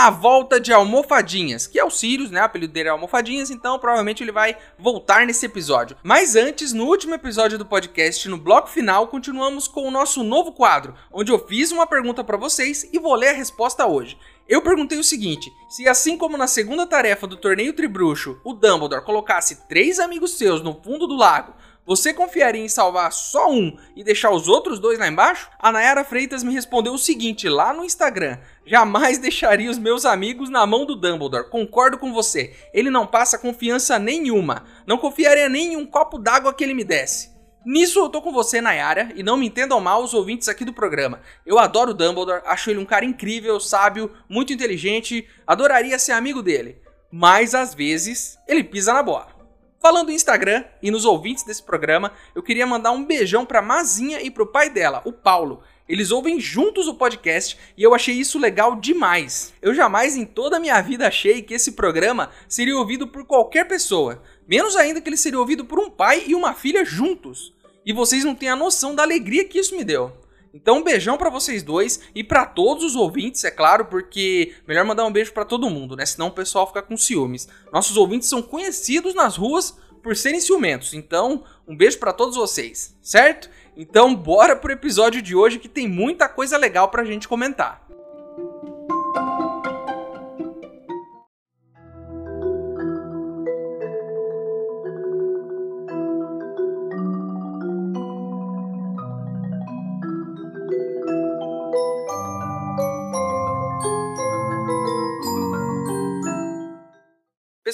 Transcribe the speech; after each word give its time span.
A 0.00 0.10
Volta 0.10 0.60
de 0.60 0.72
Almofadinhas, 0.72 1.66
que 1.66 1.76
é 1.76 1.84
o 1.84 1.90
Sirius, 1.90 2.30
né? 2.30 2.40
O 2.40 2.44
apelido 2.44 2.72
dele 2.72 2.88
é 2.88 2.92
Almofadinhas, 2.92 3.50
então 3.50 3.80
provavelmente 3.80 4.22
ele 4.22 4.30
vai 4.30 4.56
voltar 4.78 5.26
nesse 5.26 5.44
episódio. 5.44 5.96
Mas 6.04 6.36
antes, 6.36 6.72
no 6.72 6.84
último 6.84 7.16
episódio 7.16 7.58
do 7.58 7.66
podcast, 7.66 8.28
no 8.28 8.38
bloco 8.38 8.68
final, 8.68 9.08
continuamos 9.08 9.66
com 9.66 9.88
o 9.88 9.90
nosso 9.90 10.22
novo 10.22 10.52
quadro, 10.52 10.94
onde 11.12 11.32
eu 11.32 11.48
fiz 11.48 11.72
uma 11.72 11.84
pergunta 11.84 12.22
para 12.22 12.36
vocês 12.36 12.88
e 12.92 12.98
vou 13.00 13.12
ler 13.16 13.30
a 13.30 13.32
resposta 13.32 13.88
hoje. 13.88 14.16
Eu 14.48 14.62
perguntei 14.62 15.00
o 15.00 15.04
seguinte: 15.04 15.52
se 15.68 15.88
assim 15.88 16.16
como 16.16 16.38
na 16.38 16.46
segunda 16.46 16.86
tarefa 16.86 17.26
do 17.26 17.36
torneio 17.36 17.72
Tribruxo, 17.72 18.40
o 18.44 18.54
Dumbledore 18.54 19.04
colocasse 19.04 19.66
três 19.66 19.98
amigos 19.98 20.38
seus 20.38 20.62
no 20.62 20.80
fundo 20.80 21.08
do 21.08 21.16
lago, 21.16 21.54
você 21.88 22.12
confiaria 22.12 22.62
em 22.62 22.68
salvar 22.68 23.10
só 23.10 23.50
um 23.50 23.74
e 23.96 24.04
deixar 24.04 24.30
os 24.30 24.46
outros 24.46 24.78
dois 24.78 24.98
lá 24.98 25.08
embaixo? 25.08 25.48
A 25.58 25.72
Nayara 25.72 26.04
Freitas 26.04 26.42
me 26.42 26.52
respondeu 26.52 26.92
o 26.92 26.98
seguinte 26.98 27.48
lá 27.48 27.72
no 27.72 27.82
Instagram: 27.82 28.36
Jamais 28.66 29.16
deixaria 29.16 29.70
os 29.70 29.78
meus 29.78 30.04
amigos 30.04 30.50
na 30.50 30.66
mão 30.66 30.84
do 30.84 30.94
Dumbledore. 30.94 31.48
Concordo 31.48 31.96
com 31.96 32.12
você. 32.12 32.54
Ele 32.74 32.90
não 32.90 33.06
passa 33.06 33.38
confiança 33.38 33.98
nenhuma. 33.98 34.66
Não 34.86 34.98
confiaria 34.98 35.48
nem 35.48 35.72
em 35.72 35.76
um 35.78 35.86
copo 35.86 36.18
d'água 36.18 36.52
que 36.52 36.62
ele 36.62 36.74
me 36.74 36.84
desse. 36.84 37.30
Nisso 37.64 38.00
eu 38.00 38.10
tô 38.10 38.20
com 38.20 38.34
você, 38.34 38.60
Nayara, 38.60 39.10
e 39.14 39.22
não 39.22 39.38
me 39.38 39.46
entendam 39.46 39.80
mal 39.80 40.04
os 40.04 40.12
ouvintes 40.12 40.46
aqui 40.46 40.66
do 40.66 40.74
programa. 40.74 41.22
Eu 41.46 41.58
adoro 41.58 41.92
o 41.92 41.94
Dumbledore, 41.94 42.42
acho 42.44 42.68
ele 42.68 42.80
um 42.80 42.84
cara 42.84 43.06
incrível, 43.06 43.58
sábio, 43.58 44.14
muito 44.28 44.52
inteligente, 44.52 45.26
adoraria 45.46 45.98
ser 45.98 46.12
amigo 46.12 46.42
dele. 46.42 46.82
Mas 47.10 47.54
às 47.54 47.72
vezes 47.72 48.38
ele 48.46 48.62
pisa 48.62 48.92
na 48.92 49.02
bola. 49.02 49.37
Falando 49.80 50.10
em 50.10 50.14
Instagram 50.14 50.64
e 50.82 50.90
nos 50.90 51.04
ouvintes 51.04 51.44
desse 51.44 51.62
programa, 51.62 52.12
eu 52.34 52.42
queria 52.42 52.66
mandar 52.66 52.90
um 52.90 53.04
beijão 53.04 53.46
pra 53.46 53.62
Mazinha 53.62 54.20
e 54.20 54.28
pro 54.28 54.46
pai 54.46 54.68
dela, 54.68 55.00
o 55.04 55.12
Paulo. 55.12 55.62
Eles 55.88 56.10
ouvem 56.10 56.40
juntos 56.40 56.88
o 56.88 56.94
podcast 56.94 57.56
e 57.76 57.82
eu 57.82 57.94
achei 57.94 58.14
isso 58.14 58.40
legal 58.40 58.74
demais. 58.74 59.54
Eu 59.62 59.72
jamais 59.72 60.16
em 60.16 60.24
toda 60.24 60.56
a 60.56 60.60
minha 60.60 60.80
vida 60.82 61.06
achei 61.06 61.42
que 61.42 61.54
esse 61.54 61.72
programa 61.72 62.30
seria 62.48 62.76
ouvido 62.76 63.06
por 63.06 63.24
qualquer 63.24 63.68
pessoa, 63.68 64.20
menos 64.46 64.74
ainda 64.74 65.00
que 65.00 65.08
ele 65.08 65.16
seria 65.16 65.38
ouvido 65.38 65.64
por 65.64 65.78
um 65.78 65.88
pai 65.88 66.24
e 66.26 66.34
uma 66.34 66.54
filha 66.54 66.84
juntos. 66.84 67.54
E 67.86 67.92
vocês 67.92 68.24
não 68.24 68.34
têm 68.34 68.50
a 68.50 68.56
noção 68.56 68.94
da 68.94 69.04
alegria 69.04 69.44
que 69.44 69.58
isso 69.58 69.76
me 69.76 69.84
deu. 69.84 70.12
Então, 70.52 70.78
um 70.78 70.84
beijão 70.84 71.16
para 71.16 71.30
vocês 71.30 71.62
dois 71.62 72.00
e 72.14 72.24
para 72.24 72.46
todos 72.46 72.84
os 72.84 72.96
ouvintes, 72.96 73.44
é 73.44 73.50
claro, 73.50 73.86
porque 73.86 74.54
melhor 74.66 74.84
mandar 74.84 75.04
um 75.04 75.12
beijo 75.12 75.32
para 75.32 75.44
todo 75.44 75.70
mundo, 75.70 75.94
né? 75.94 76.06
Senão 76.06 76.28
o 76.28 76.32
pessoal 76.32 76.66
fica 76.66 76.82
com 76.82 76.96
ciúmes. 76.96 77.48
Nossos 77.72 77.96
ouvintes 77.96 78.28
são 78.28 78.42
conhecidos 78.42 79.14
nas 79.14 79.36
ruas 79.36 79.76
por 80.02 80.16
serem 80.16 80.40
ciumentos. 80.40 80.94
Então, 80.94 81.44
um 81.66 81.76
beijo 81.76 81.98
para 81.98 82.12
todos 82.12 82.36
vocês, 82.36 82.96
certo? 83.02 83.50
Então, 83.76 84.14
bora 84.14 84.56
pro 84.56 84.72
episódio 84.72 85.22
de 85.22 85.36
hoje 85.36 85.58
que 85.58 85.68
tem 85.68 85.86
muita 85.86 86.28
coisa 86.28 86.56
legal 86.56 86.88
pra 86.88 87.04
gente 87.04 87.28
comentar. 87.28 87.87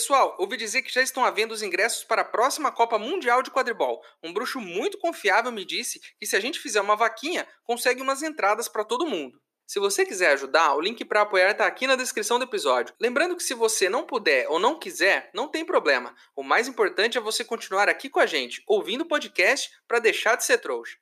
Pessoal, 0.04 0.36
ouvi 0.38 0.58
dizer 0.58 0.82
que 0.82 0.92
já 0.92 1.00
estão 1.00 1.24
havendo 1.24 1.52
os 1.52 1.62
ingressos 1.62 2.04
para 2.04 2.20
a 2.20 2.26
próxima 2.26 2.70
Copa 2.70 2.98
Mundial 2.98 3.42
de 3.42 3.50
Quadribol. 3.50 4.02
Um 4.22 4.34
bruxo 4.34 4.60
muito 4.60 4.98
confiável 4.98 5.50
me 5.50 5.64
disse 5.64 5.98
que 6.20 6.26
se 6.26 6.36
a 6.36 6.40
gente 6.40 6.60
fizer 6.60 6.82
uma 6.82 6.94
vaquinha, 6.94 7.48
consegue 7.64 8.02
umas 8.02 8.22
entradas 8.22 8.68
para 8.68 8.84
todo 8.84 9.06
mundo. 9.06 9.40
Se 9.66 9.80
você 9.80 10.04
quiser 10.04 10.32
ajudar, 10.32 10.74
o 10.74 10.80
link 10.82 11.02
para 11.06 11.22
apoiar 11.22 11.52
está 11.52 11.66
aqui 11.66 11.86
na 11.86 11.96
descrição 11.96 12.38
do 12.38 12.44
episódio. 12.44 12.94
Lembrando 13.00 13.34
que 13.34 13.42
se 13.42 13.54
você 13.54 13.88
não 13.88 14.04
puder 14.04 14.46
ou 14.50 14.58
não 14.58 14.78
quiser, 14.78 15.30
não 15.32 15.48
tem 15.48 15.64
problema. 15.64 16.14
O 16.36 16.42
mais 16.42 16.68
importante 16.68 17.16
é 17.16 17.20
você 17.22 17.42
continuar 17.42 17.88
aqui 17.88 18.10
com 18.10 18.20
a 18.20 18.26
gente, 18.26 18.62
ouvindo 18.66 19.04
o 19.04 19.08
podcast 19.08 19.70
para 19.88 20.00
deixar 20.00 20.36
de 20.36 20.44
ser 20.44 20.58
trouxa. 20.58 20.98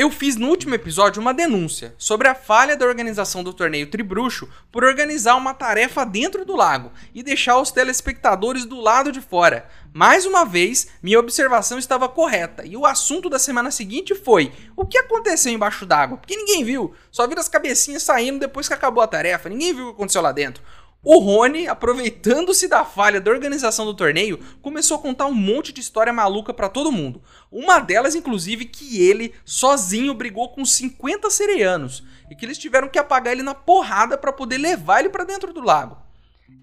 Eu 0.00 0.10
fiz 0.10 0.34
no 0.36 0.48
último 0.48 0.74
episódio 0.74 1.20
uma 1.20 1.34
denúncia 1.34 1.94
sobre 1.98 2.26
a 2.26 2.34
falha 2.34 2.74
da 2.74 2.86
organização 2.86 3.44
do 3.44 3.52
torneio 3.52 3.86
Tribruxo 3.86 4.48
por 4.72 4.82
organizar 4.82 5.36
uma 5.36 5.52
tarefa 5.52 6.06
dentro 6.06 6.42
do 6.42 6.56
lago 6.56 6.90
e 7.14 7.22
deixar 7.22 7.60
os 7.60 7.70
telespectadores 7.70 8.64
do 8.64 8.80
lado 8.80 9.12
de 9.12 9.20
fora. 9.20 9.68
Mais 9.92 10.24
uma 10.24 10.46
vez, 10.46 10.88
minha 11.02 11.18
observação 11.18 11.78
estava 11.78 12.08
correta 12.08 12.64
e 12.64 12.78
o 12.78 12.86
assunto 12.86 13.28
da 13.28 13.38
semana 13.38 13.70
seguinte 13.70 14.14
foi: 14.14 14.50
o 14.74 14.86
que 14.86 14.96
aconteceu 14.96 15.52
embaixo 15.52 15.84
d'água? 15.84 16.16
Porque 16.16 16.34
ninguém 16.34 16.64
viu, 16.64 16.94
só 17.10 17.26
viram 17.26 17.42
as 17.42 17.48
cabecinhas 17.50 18.02
saindo 18.02 18.38
depois 18.38 18.68
que 18.68 18.72
acabou 18.72 19.02
a 19.02 19.06
tarefa, 19.06 19.50
ninguém 19.50 19.74
viu 19.74 19.84
o 19.84 19.88
que 19.88 19.96
aconteceu 19.96 20.22
lá 20.22 20.32
dentro. 20.32 20.62
O 21.02 21.18
Rony, 21.18 21.66
aproveitando-se 21.66 22.68
da 22.68 22.84
falha 22.84 23.22
da 23.22 23.30
organização 23.30 23.86
do 23.86 23.94
torneio, 23.94 24.38
começou 24.60 24.98
a 24.98 25.00
contar 25.00 25.24
um 25.24 25.34
monte 25.34 25.72
de 25.72 25.80
história 25.80 26.12
maluca 26.12 26.52
para 26.52 26.68
todo 26.68 26.92
mundo. 26.92 27.22
Uma 27.50 27.78
delas, 27.78 28.14
inclusive, 28.14 28.66
que 28.66 29.00
ele 29.00 29.32
sozinho 29.42 30.12
brigou 30.12 30.50
com 30.50 30.62
50 30.62 31.30
sereianos 31.30 32.04
e 32.30 32.36
que 32.36 32.44
eles 32.44 32.58
tiveram 32.58 32.86
que 32.86 32.98
apagar 32.98 33.32
ele 33.32 33.42
na 33.42 33.54
porrada 33.54 34.18
para 34.18 34.30
poder 34.30 34.58
levar 34.58 35.00
ele 35.00 35.08
para 35.08 35.24
dentro 35.24 35.54
do 35.54 35.62
lago. 35.62 35.96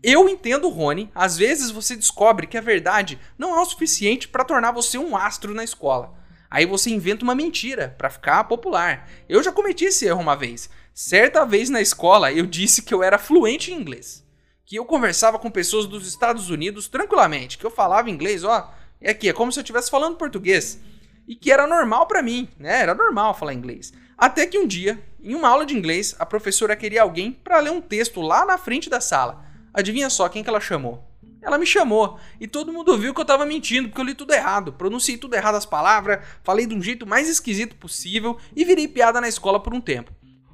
Eu 0.04 0.30
entendo, 0.30 0.70
Rony, 0.70 1.10
às 1.16 1.36
vezes 1.36 1.72
você 1.72 1.96
descobre 1.96 2.46
que 2.46 2.60
a 2.60 2.62
verdade 2.62 3.20
não 3.40 3.58
é 3.58 3.60
o 3.60 3.66
suficiente 3.66 4.28
para 4.28 4.46
tornar 4.46 4.72
você 4.72 5.00
um 5.00 5.18
astro 5.18 5.52
na 5.56 5.64
escola. 5.64 6.14
Aí 6.48 6.68
você 6.68 6.92
inventa 6.92 7.24
uma 7.24 7.34
mentira 7.34 7.96
para 7.98 8.12
ficar 8.12 8.44
popular. 8.44 9.10
Eu 9.28 9.42
já 9.42 9.52
cometi 9.52 9.86
esse 9.86 10.06
erro 10.06 10.22
uma 10.22 10.36
vez. 10.36 10.70
Certa 10.94 11.44
vez 11.44 11.72
na 11.72 11.82
escola 11.82 12.32
eu 12.32 12.46
disse 12.46 12.84
que 12.84 12.94
eu 12.94 13.02
era 13.02 13.18
fluente 13.18 13.72
em 13.72 13.76
inglês 13.76 14.27
que 14.68 14.76
eu 14.76 14.84
conversava 14.84 15.40
com 15.40 15.50
pessoas 15.50 15.86
dos 15.86 16.06
Estados 16.06 16.50
Unidos 16.50 16.90
tranquilamente, 16.90 17.58
que 17.58 17.66
eu 17.66 17.72
falava 17.72 18.10
inglês, 18.10 18.44
ó, 18.44 18.70
é 19.00 19.12
aqui, 19.12 19.30
é 19.30 19.34
como 19.34 19.50
se 19.50 19.58
eu 19.58 19.62
estivesse 19.62 19.90
falando 19.90 20.18
português. 20.18 20.82
E 21.26 21.36
que 21.36 21.50
era 21.50 21.66
normal 21.66 22.06
para 22.06 22.22
mim, 22.22 22.50
né? 22.60 22.82
Era 22.82 22.94
normal 22.94 23.34
falar 23.34 23.54
inglês. 23.54 23.94
Até 24.18 24.46
que 24.46 24.60
um 24.60 24.68
dia, 24.68 25.02
em 25.24 25.34
uma 25.36 25.48
aula 25.48 25.66
de 25.66 25.74
inglês, 25.74 26.18
a 26.20 26.26
professora 26.26 26.76
queria 26.76 27.02
alguém 27.02 27.32
para 27.32 27.60
ler 27.62 27.72
um 27.72 27.80
texto 27.80 28.20
lá 28.20 28.46
na 28.46 28.58
frente 28.58 28.90
da 28.90 29.00
sala. 29.00 29.46
Adivinha 29.74 30.10
só 30.10 30.28
quem 30.28 30.44
que 30.44 30.50
ela 30.50 30.60
chamou? 30.60 31.02
Ela 31.42 31.58
me 31.58 31.66
chamou 31.66 32.20
e 32.38 32.46
todo 32.46 32.74
mundo 32.74 32.98
viu 32.98 33.14
que 33.14 33.22
eu 33.22 33.26
tava 33.26 33.46
mentindo, 33.46 33.88
porque 33.88 34.02
eu 34.02 34.06
li 34.06 34.16
tudo 34.16 34.34
errado, 34.34 34.74
pronunciei 34.74 35.18
tudo 35.18 35.36
errado 35.36 35.56
as 35.56 35.66
palavras, 35.66 36.20
falei 36.44 36.66
de 36.66 36.76
um 36.76 36.82
jeito 36.82 37.08
mais 37.08 37.30
esquisito 37.30 37.78
possível 37.78 38.38
e 38.54 38.66
virei 38.66 38.88
piada 38.88 39.22
na 39.22 39.30
escola 39.30 39.62
por 39.62 39.74
um 39.74 39.80
tempo. 39.80 40.12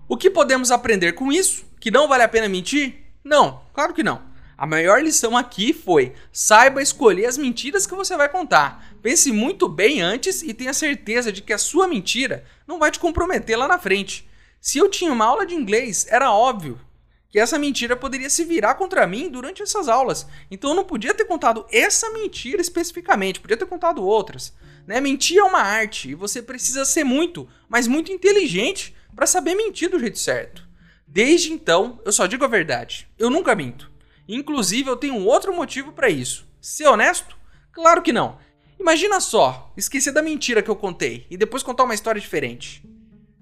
O 0.08 0.16
que 0.16 0.30
podemos 0.30 0.70
aprender 0.70 1.14
com 1.14 1.32
isso? 1.32 1.66
Que 1.80 1.90
não 1.90 2.08
vale 2.08 2.22
a 2.22 2.28
pena 2.28 2.48
mentir? 2.48 3.03
Não, 3.24 3.62
claro 3.74 3.94
que 3.94 4.04
não. 4.04 4.22
A 4.58 4.66
maior 4.66 5.02
lição 5.02 5.36
aqui 5.36 5.74
foi: 5.74 6.14
saiba 6.32 6.82
escolher 6.82 7.26
as 7.26 7.38
mentiras 7.38 7.86
que 7.86 7.96
você 7.96 8.16
vai 8.16 8.30
contar. 8.30 8.96
Pense 9.02 9.32
muito 9.32 9.68
bem 9.68 10.02
antes 10.02 10.42
e 10.42 10.54
tenha 10.54 10.74
certeza 10.74 11.32
de 11.32 11.42
que 11.42 11.54
a 11.54 11.58
sua 11.58 11.88
mentira 11.88 12.46
não 12.68 12.80
vai 12.80 12.92
te 12.92 13.00
comprometer 13.00 13.58
lá 13.58 13.68
na 13.68 13.80
frente. 13.80 14.30
Se 14.62 14.78
eu 14.78 14.90
tinha 14.90 15.12
uma 15.12 15.26
aula 15.26 15.46
de 15.46 15.56
inglês, 15.56 16.06
era 16.10 16.32
óbvio 16.32 16.80
que 17.30 17.40
essa 17.40 17.58
mentira 17.58 17.96
poderia 17.96 18.30
se 18.30 18.46
virar 18.46 18.76
contra 18.76 19.08
mim 19.08 19.28
durante 19.28 19.64
essas 19.64 19.90
aulas. 19.90 20.28
Então 20.52 20.70
eu 20.70 20.76
não 20.76 20.86
podia 20.86 21.16
ter 21.16 21.26
contado 21.26 21.66
essa 21.72 22.12
mentira 22.12 22.62
especificamente, 22.62 23.40
podia 23.40 23.58
ter 23.58 23.66
contado 23.66 24.06
outras. 24.06 24.54
Né? 24.86 25.02
Mentir 25.02 25.40
é 25.40 25.44
uma 25.44 25.60
arte 25.60 26.12
e 26.12 26.16
você 26.16 26.42
precisa 26.44 26.86
ser 26.86 27.04
muito, 27.04 27.50
mas 27.68 27.88
muito 27.88 28.12
inteligente 28.12 28.96
para 29.16 29.26
saber 29.26 29.56
mentir 29.56 29.90
do 29.90 30.00
jeito 30.00 30.20
certo. 30.20 30.63
Desde 31.14 31.54
então, 31.54 32.00
eu 32.04 32.12
só 32.12 32.26
digo 32.26 32.44
a 32.44 32.48
verdade. 32.48 33.08
Eu 33.20 33.30
nunca 33.30 33.54
minto. 33.54 33.92
Inclusive, 34.28 34.90
eu 34.90 34.96
tenho 34.96 35.14
um 35.14 35.28
outro 35.28 35.56
motivo 35.56 35.92
para 35.92 36.10
isso. 36.10 36.44
Ser 36.60 36.88
honesto? 36.88 37.38
Claro 37.72 38.02
que 38.02 38.12
não. 38.12 38.40
Imagina 38.80 39.22
só, 39.22 39.72
esquecer 39.78 40.12
da 40.12 40.24
mentira 40.24 40.64
que 40.64 40.72
eu 40.72 40.76
contei 40.76 41.28
e 41.30 41.38
depois 41.38 41.62
contar 41.62 41.84
uma 41.84 41.94
história 41.94 42.20
diferente. 42.20 42.84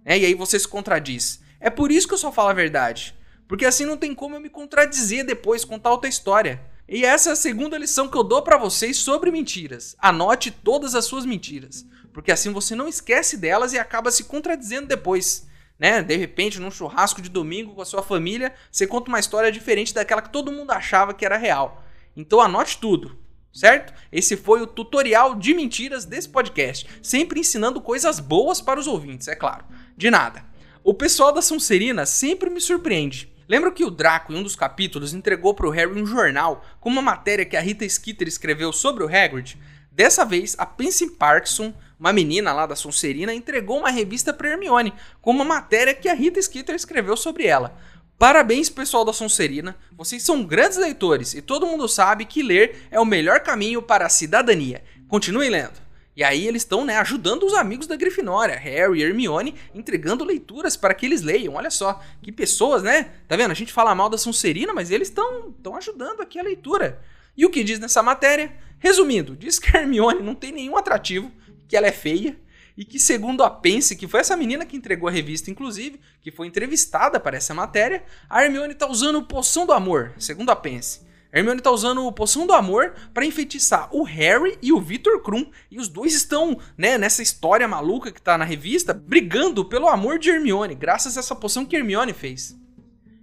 É, 0.04 0.20
e 0.20 0.26
aí 0.26 0.34
você 0.34 0.60
se 0.60 0.68
contradiz. 0.68 1.42
É 1.62 1.70
por 1.70 1.94
isso 1.94 2.10
que 2.10 2.14
eu 2.14 2.18
só 2.18 2.30
falo 2.30 2.50
a 2.50 2.54
verdade. 2.54 3.16
Porque 3.48 3.66
assim 3.66 3.86
não 3.86 3.96
tem 3.96 4.14
como 4.14 4.36
eu 4.36 4.42
me 4.42 4.50
contradizer 4.50 5.26
depois, 5.26 5.64
contar 5.64 5.92
outra 5.92 6.10
história. 6.10 6.62
E 6.90 7.06
essa 7.06 7.30
é 7.30 7.32
a 7.32 7.38
segunda 7.38 7.78
lição 7.78 8.10
que 8.10 8.18
eu 8.18 8.24
dou 8.24 8.42
para 8.42 8.58
vocês 8.58 8.98
sobre 8.98 9.32
mentiras. 9.32 9.96
Anote 9.98 10.52
todas 10.52 10.94
as 10.94 11.06
suas 11.06 11.26
mentiras, 11.26 11.86
porque 12.12 12.34
assim 12.34 12.52
você 12.52 12.76
não 12.76 12.86
esquece 12.86 13.38
delas 13.38 13.72
e 13.72 13.80
acaba 13.80 14.12
se 14.12 14.26
contradizendo 14.26 14.88
depois. 14.88 15.50
Né? 15.82 16.04
De 16.04 16.16
repente, 16.16 16.60
num 16.60 16.70
churrasco 16.70 17.24
de 17.24 17.28
domingo 17.28 17.74
com 17.74 17.82
a 17.82 17.86
sua 17.86 18.04
família, 18.04 18.54
você 18.72 18.86
conta 18.86 19.10
uma 19.10 19.20
história 19.20 19.52
diferente 19.52 19.96
daquela 19.96 20.22
que 20.22 20.32
todo 20.32 20.52
mundo 20.52 20.70
achava 20.70 21.12
que 21.12 21.26
era 21.26 21.38
real. 21.38 21.84
Então 22.16 22.40
anote 22.40 22.78
tudo, 22.78 23.18
certo? 23.52 23.92
Esse 24.12 24.38
foi 24.38 24.62
o 24.62 24.68
tutorial 24.68 25.34
de 25.34 25.56
mentiras 25.56 26.06
desse 26.06 26.30
podcast, 26.30 26.88
sempre 27.02 27.40
ensinando 27.40 27.82
coisas 27.82 28.20
boas 28.20 28.62
para 28.62 28.80
os 28.80 28.86
ouvintes, 28.86 29.28
é 29.28 29.36
claro. 29.36 29.66
De 29.98 30.12
nada. 30.12 30.46
O 30.84 30.94
pessoal 30.94 31.32
da 31.32 31.42
Sonserina 31.42 32.06
sempre 32.06 32.52
me 32.52 32.62
surpreende. 32.62 33.34
Lembra 33.50 33.72
que 33.72 33.84
o 33.84 33.90
Draco, 33.90 34.32
em 34.32 34.36
um 34.36 34.44
dos 34.44 34.56
capítulos, 34.56 35.16
entregou 35.16 35.56
para 35.56 35.66
o 35.68 35.72
Harry 35.72 36.00
um 36.00 36.06
jornal 36.06 36.64
com 36.80 36.92
uma 36.92 37.02
matéria 37.02 37.44
que 37.44 37.58
a 37.58 37.62
Rita 37.62 37.90
Skeeter 37.90 38.28
escreveu 38.28 38.72
sobre 38.72 39.04
o 39.04 39.08
Hagrid? 39.08 39.58
Dessa 39.92 40.24
vez, 40.24 40.56
a 40.60 40.66
Pansy 40.66 41.10
Parkinson, 41.10 41.74
uma 42.02 42.12
menina 42.12 42.52
lá 42.52 42.66
da 42.66 42.76
Sonserina, 42.76 43.32
entregou 43.32 43.78
uma 43.78 43.92
revista 43.92 44.34
para 44.34 44.50
Hermione, 44.50 44.92
com 45.22 45.30
uma 45.30 45.46
matéria 45.46 45.94
que 45.94 46.10
a 46.10 46.16
Rita 46.16 46.42
Skeeter 46.42 46.74
escreveu 46.74 47.16
sobre 47.16 47.46
ela. 47.46 47.78
Parabéns, 48.18 48.70
pessoal 48.70 49.06
da 49.06 49.14
Sonserina. 49.14 49.78
Vocês 49.96 50.24
são 50.24 50.44
grandes 50.44 50.80
leitores 50.80 51.36
e 51.36 51.44
todo 51.44 51.68
mundo 51.68 51.88
sabe 51.88 52.26
que 52.26 52.42
ler 52.42 52.88
é 52.90 53.00
o 53.00 53.06
melhor 53.06 53.42
caminho 53.42 53.84
para 53.84 54.08
a 54.08 54.10
cidadania. 54.10 54.84
Continuem 55.08 55.52
lendo. 55.52 55.80
E 56.16 56.24
aí 56.24 56.48
eles 56.48 56.64
estão, 56.64 56.84
né, 56.84 56.98
ajudando 56.98 57.44
os 57.44 57.54
amigos 57.54 57.86
da 57.86 57.96
Grifinória, 57.96 58.58
Harry 58.58 59.00
e 59.00 59.04
Hermione, 59.04 59.54
entregando 59.74 60.26
leituras 60.26 60.76
para 60.76 60.96
que 60.96 61.06
eles 61.06 61.22
leiam. 61.22 61.54
Olha 61.54 61.70
só, 61.70 62.02
que 62.22 62.32
pessoas, 62.32 62.82
né? 62.82 63.12
Tá 63.28 63.36
vendo? 63.36 63.52
A 63.52 63.56
gente 63.56 63.72
fala 63.72 63.94
mal 63.94 64.10
da 64.10 64.18
Sonserina, 64.18 64.74
mas 64.74 64.90
eles 64.90 65.08
estão 65.08 65.54
ajudando 65.78 66.22
aqui 66.22 66.40
a 66.40 66.44
leitura. 66.44 67.00
E 67.38 67.46
o 67.46 67.50
que 67.52 67.64
diz 67.64 67.78
nessa 67.78 68.02
matéria? 68.02 68.52
Resumindo, 68.80 69.36
diz 69.36 69.60
que 69.60 69.78
Hermione 69.78 70.24
não 70.24 70.34
tem 70.34 70.52
nenhum 70.52 70.76
atrativo, 70.76 71.32
que 71.72 71.78
ela 71.78 71.88
é 71.88 71.92
feia, 71.94 72.38
e 72.76 72.84
que, 72.84 73.00
segundo 73.00 73.46
a 73.46 73.50
Pense, 73.50 73.96
que 73.96 74.06
foi 74.06 74.20
essa 74.20 74.36
menina 74.36 74.66
que 74.66 74.76
entregou 74.76 75.08
a 75.08 75.12
revista, 75.12 75.50
inclusive, 75.50 76.02
que 76.22 76.30
foi 76.30 76.48
entrevistada 76.48 77.18
para 77.18 77.38
essa 77.38 77.54
matéria, 77.54 78.04
a 78.30 78.44
Hermione 78.44 78.74
está 78.74 78.90
usando 78.90 79.24
poção 79.24 79.66
do 79.66 79.72
amor, 79.72 80.12
segundo 80.18 80.50
a 80.50 80.56
Pense. 80.56 81.00
A 81.32 81.38
Hermione 81.40 81.62
está 81.62 81.72
usando 81.72 82.12
poção 82.12 82.46
do 82.46 82.52
amor 82.52 82.94
para 83.14 83.26
enfeitiçar 83.26 83.88
o 83.90 84.04
Harry 84.04 84.58
e 84.62 84.74
o 84.74 84.82
Victor 84.82 85.22
Krum. 85.22 85.50
E 85.72 85.80
os 85.80 85.88
dois 85.88 86.14
estão, 86.14 86.60
né, 86.78 86.98
nessa 86.98 87.24
história 87.24 87.66
maluca 87.70 88.12
que 88.12 88.20
está 88.20 88.38
na 88.38 88.44
revista, 88.44 88.94
brigando 88.94 89.64
pelo 89.64 89.88
amor 89.88 90.20
de 90.20 90.30
Hermione, 90.30 90.76
graças 90.76 91.16
a 91.16 91.22
essa 91.22 91.34
poção 91.34 91.66
que 91.66 91.78
Hermione 91.78 92.12
fez. 92.12 92.54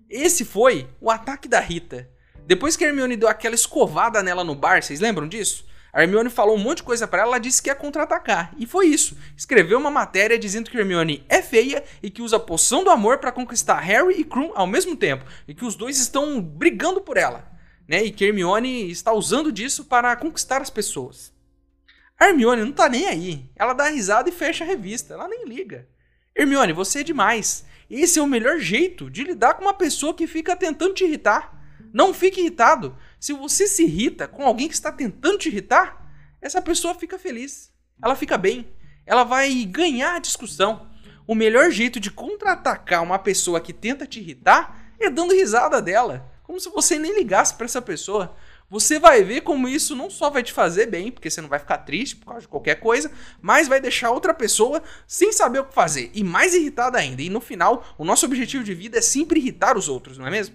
Esse 0.08 0.42
foi 0.42 0.88
o 1.02 1.10
ataque 1.10 1.46
da 1.46 1.60
Rita. 1.60 2.08
Depois 2.46 2.78
que 2.78 2.84
a 2.86 2.88
Hermione 2.88 3.14
deu 3.14 3.28
aquela 3.28 3.54
escovada 3.54 4.22
nela 4.22 4.42
no 4.42 4.54
bar, 4.54 4.82
vocês 4.82 5.00
lembram 5.00 5.28
disso? 5.28 5.68
A 5.92 6.02
Hermione 6.02 6.28
falou 6.28 6.56
um 6.56 6.60
monte 6.60 6.78
de 6.78 6.82
coisa 6.82 7.08
para 7.08 7.22
ela, 7.22 7.30
ela 7.30 7.38
disse 7.38 7.62
que 7.62 7.70
ia 7.70 7.74
contra-atacar. 7.74 8.52
E 8.58 8.66
foi 8.66 8.86
isso. 8.86 9.16
Escreveu 9.36 9.78
uma 9.78 9.90
matéria 9.90 10.38
dizendo 10.38 10.70
que 10.70 10.76
Hermione 10.76 11.24
é 11.28 11.40
feia 11.40 11.82
e 12.02 12.10
que 12.10 12.22
usa 12.22 12.36
a 12.36 12.40
poção 12.40 12.84
do 12.84 12.90
amor 12.90 13.18
para 13.18 13.32
conquistar 13.32 13.80
Harry 13.80 14.20
e 14.20 14.24
Krum 14.24 14.52
ao 14.54 14.66
mesmo 14.66 14.94
tempo. 14.94 15.24
E 15.46 15.54
que 15.54 15.64
os 15.64 15.74
dois 15.74 15.98
estão 15.98 16.40
brigando 16.40 17.00
por 17.00 17.16
ela. 17.16 17.50
Né? 17.86 18.04
E 18.04 18.10
que 18.10 18.24
Hermione 18.24 18.90
está 18.90 19.12
usando 19.12 19.50
disso 19.50 19.86
para 19.86 20.14
conquistar 20.16 20.60
as 20.60 20.70
pessoas. 20.70 21.32
A 22.18 22.28
Hermione 22.28 22.62
não 22.62 22.72
tá 22.72 22.88
nem 22.88 23.06
aí. 23.06 23.50
Ela 23.56 23.72
dá 23.72 23.88
risada 23.88 24.28
e 24.28 24.32
fecha 24.32 24.64
a 24.64 24.66
revista. 24.66 25.14
Ela 25.14 25.26
nem 25.26 25.46
liga. 25.46 25.88
Hermione, 26.36 26.72
você 26.72 27.00
é 27.00 27.04
demais. 27.04 27.64
Esse 27.90 28.18
é 28.18 28.22
o 28.22 28.26
melhor 28.26 28.58
jeito 28.58 29.08
de 29.08 29.24
lidar 29.24 29.54
com 29.54 29.62
uma 29.62 29.72
pessoa 29.72 30.12
que 30.12 30.26
fica 30.26 30.54
tentando 30.54 30.92
te 30.92 31.04
irritar. 31.04 31.58
Não 31.92 32.12
fique 32.12 32.40
irritado. 32.40 32.96
Se 33.20 33.32
você 33.32 33.66
se 33.66 33.82
irrita 33.82 34.28
com 34.28 34.44
alguém 34.44 34.68
que 34.68 34.74
está 34.74 34.92
tentando 34.92 35.38
te 35.38 35.48
irritar, 35.48 36.08
essa 36.40 36.62
pessoa 36.62 36.94
fica 36.94 37.18
feliz. 37.18 37.72
Ela 38.02 38.14
fica 38.14 38.38
bem. 38.38 38.68
Ela 39.04 39.24
vai 39.24 39.64
ganhar 39.64 40.14
a 40.14 40.20
discussão. 40.20 40.88
O 41.26 41.34
melhor 41.34 41.70
jeito 41.70 41.98
de 41.98 42.10
contra-atacar 42.10 43.02
uma 43.02 43.18
pessoa 43.18 43.60
que 43.60 43.72
tenta 43.72 44.06
te 44.06 44.20
irritar 44.20 44.94
é 45.00 45.10
dando 45.10 45.34
risada 45.34 45.82
dela. 45.82 46.30
Como 46.42 46.60
se 46.60 46.70
você 46.70 46.98
nem 46.98 47.14
ligasse 47.14 47.54
para 47.54 47.66
essa 47.66 47.82
pessoa. 47.82 48.36
Você 48.70 48.98
vai 48.98 49.24
ver 49.24 49.40
como 49.40 49.66
isso 49.66 49.96
não 49.96 50.10
só 50.10 50.28
vai 50.28 50.42
te 50.42 50.52
fazer 50.52 50.86
bem, 50.86 51.10
porque 51.10 51.30
você 51.30 51.40
não 51.40 51.48
vai 51.48 51.58
ficar 51.58 51.78
triste 51.78 52.16
por 52.16 52.26
causa 52.26 52.42
de 52.42 52.48
qualquer 52.48 52.76
coisa, 52.76 53.10
mas 53.40 53.66
vai 53.66 53.80
deixar 53.80 54.10
outra 54.10 54.34
pessoa 54.34 54.82
sem 55.06 55.32
saber 55.32 55.60
o 55.60 55.64
que 55.64 55.74
fazer 55.74 56.10
e 56.14 56.22
mais 56.22 56.54
irritada 56.54 56.98
ainda. 56.98 57.22
E 57.22 57.30
no 57.30 57.40
final, 57.40 57.82
o 57.96 58.04
nosso 58.04 58.26
objetivo 58.26 58.62
de 58.62 58.74
vida 58.74 58.98
é 58.98 59.02
sempre 59.02 59.40
irritar 59.40 59.76
os 59.76 59.88
outros, 59.88 60.18
não 60.18 60.26
é 60.26 60.30
mesmo? 60.30 60.54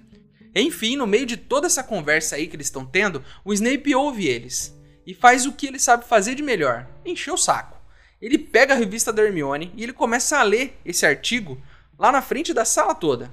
Enfim, 0.56 0.96
no 0.96 1.08
meio 1.08 1.26
de 1.26 1.38
toda 1.38 1.68
essa 1.68 1.84
conversa 1.84 2.36
aí 2.36 2.48
que 2.48 2.56
eles 2.56 2.68
estão 2.68 2.86
tendo, 2.86 3.24
o 3.44 3.54
Snape 3.54 3.96
ouve 3.96 4.28
eles 4.28 4.76
e 5.06 5.14
faz 5.14 5.46
o 5.46 5.52
que 5.52 5.68
ele 5.68 5.80
sabe 5.80 6.06
fazer 6.06 6.36
de 6.36 6.44
melhor: 6.44 6.88
encher 7.06 7.34
o 7.34 7.38
saco. 7.38 7.82
Ele 8.22 8.38
pega 8.38 8.74
a 8.74 8.78
revista 8.78 9.12
da 9.12 9.24
Hermione 9.24 9.74
e 9.76 9.84
ele 9.84 9.94
começa 9.94 10.38
a 10.38 10.44
ler 10.44 10.80
esse 10.86 11.06
artigo 11.06 11.62
lá 12.00 12.12
na 12.12 12.22
frente 12.22 12.54
da 12.54 12.64
sala 12.64 12.96
toda. 12.96 13.32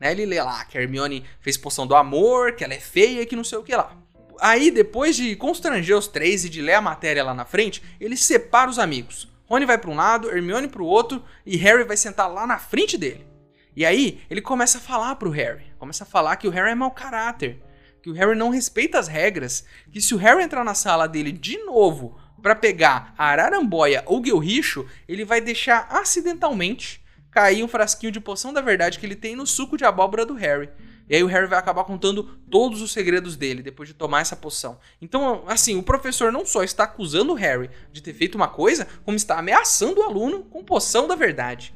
Né? 0.00 0.12
Ele 0.12 0.24
lê 0.24 0.40
lá 0.42 0.64
que 0.64 0.78
a 0.78 0.80
Hermione 0.80 1.24
fez 1.40 1.56
poção 1.56 1.86
do 1.86 1.94
amor, 1.94 2.52
que 2.52 2.64
ela 2.64 2.74
é 2.74 2.80
feia 2.80 3.26
que 3.26 3.36
não 3.36 3.44
sei 3.44 3.58
o 3.58 3.62
que 3.62 3.76
lá. 3.76 3.94
Aí, 4.40 4.70
depois 4.70 5.14
de 5.14 5.36
constranger 5.36 5.96
os 5.96 6.08
três 6.08 6.44
e 6.44 6.48
de 6.48 6.62
ler 6.62 6.74
a 6.74 6.80
matéria 6.80 7.22
lá 7.22 7.34
na 7.34 7.44
frente, 7.44 7.82
ele 8.00 8.16
separa 8.16 8.70
os 8.70 8.78
amigos. 8.78 9.28
Rony 9.46 9.66
vai 9.66 9.76
para 9.76 9.90
um 9.90 9.94
lado, 9.94 10.30
Hermione 10.30 10.66
para 10.66 10.82
o 10.82 10.86
outro 10.86 11.22
e 11.44 11.56
Harry 11.58 11.84
vai 11.84 11.96
sentar 11.96 12.32
lá 12.32 12.46
na 12.46 12.58
frente 12.58 12.96
dele. 12.96 13.31
E 13.74 13.86
aí 13.86 14.20
ele 14.28 14.42
começa 14.42 14.78
a 14.78 14.80
falar 14.80 15.16
pro 15.16 15.30
Harry, 15.30 15.64
começa 15.78 16.04
a 16.04 16.06
falar 16.06 16.36
que 16.36 16.46
o 16.46 16.50
Harry 16.50 16.72
é 16.72 16.74
mau 16.74 16.90
caráter, 16.90 17.62
que 18.02 18.10
o 18.10 18.12
Harry 18.12 18.36
não 18.36 18.50
respeita 18.50 18.98
as 18.98 19.08
regras, 19.08 19.64
que 19.90 20.00
se 20.00 20.14
o 20.14 20.18
Harry 20.18 20.42
entrar 20.42 20.64
na 20.64 20.74
sala 20.74 21.06
dele 21.06 21.32
de 21.32 21.58
novo 21.58 22.18
para 22.42 22.54
pegar 22.54 23.14
a 23.16 23.26
Araramboia 23.26 24.02
ou 24.06 24.20
Guilricho, 24.20 24.86
ele 25.08 25.24
vai 25.24 25.40
deixar 25.40 25.86
acidentalmente 25.88 27.02
cair 27.30 27.62
um 27.62 27.68
frasquinho 27.68 28.12
de 28.12 28.20
poção 28.20 28.52
da 28.52 28.60
verdade 28.60 28.98
que 28.98 29.06
ele 29.06 29.16
tem 29.16 29.34
no 29.34 29.46
suco 29.46 29.76
de 29.76 29.84
abóbora 29.84 30.26
do 30.26 30.34
Harry. 30.34 30.68
E 31.08 31.16
aí 31.16 31.22
o 31.22 31.26
Harry 31.26 31.46
vai 31.46 31.58
acabar 31.58 31.84
contando 31.84 32.24
todos 32.50 32.82
os 32.82 32.92
segredos 32.92 33.36
dele 33.36 33.62
depois 33.62 33.88
de 33.88 33.94
tomar 33.94 34.20
essa 34.20 34.36
poção. 34.36 34.78
Então, 35.00 35.44
assim, 35.46 35.76
o 35.76 35.82
professor 35.82 36.30
não 36.30 36.44
só 36.44 36.62
está 36.62 36.84
acusando 36.84 37.32
o 37.32 37.36
Harry 37.36 37.70
de 37.90 38.02
ter 38.02 38.12
feito 38.12 38.34
uma 38.34 38.48
coisa, 38.48 38.86
como 39.04 39.16
está 39.16 39.38
ameaçando 39.38 40.00
o 40.00 40.04
aluno 40.04 40.44
com 40.44 40.62
poção 40.62 41.08
da 41.08 41.14
verdade. 41.14 41.74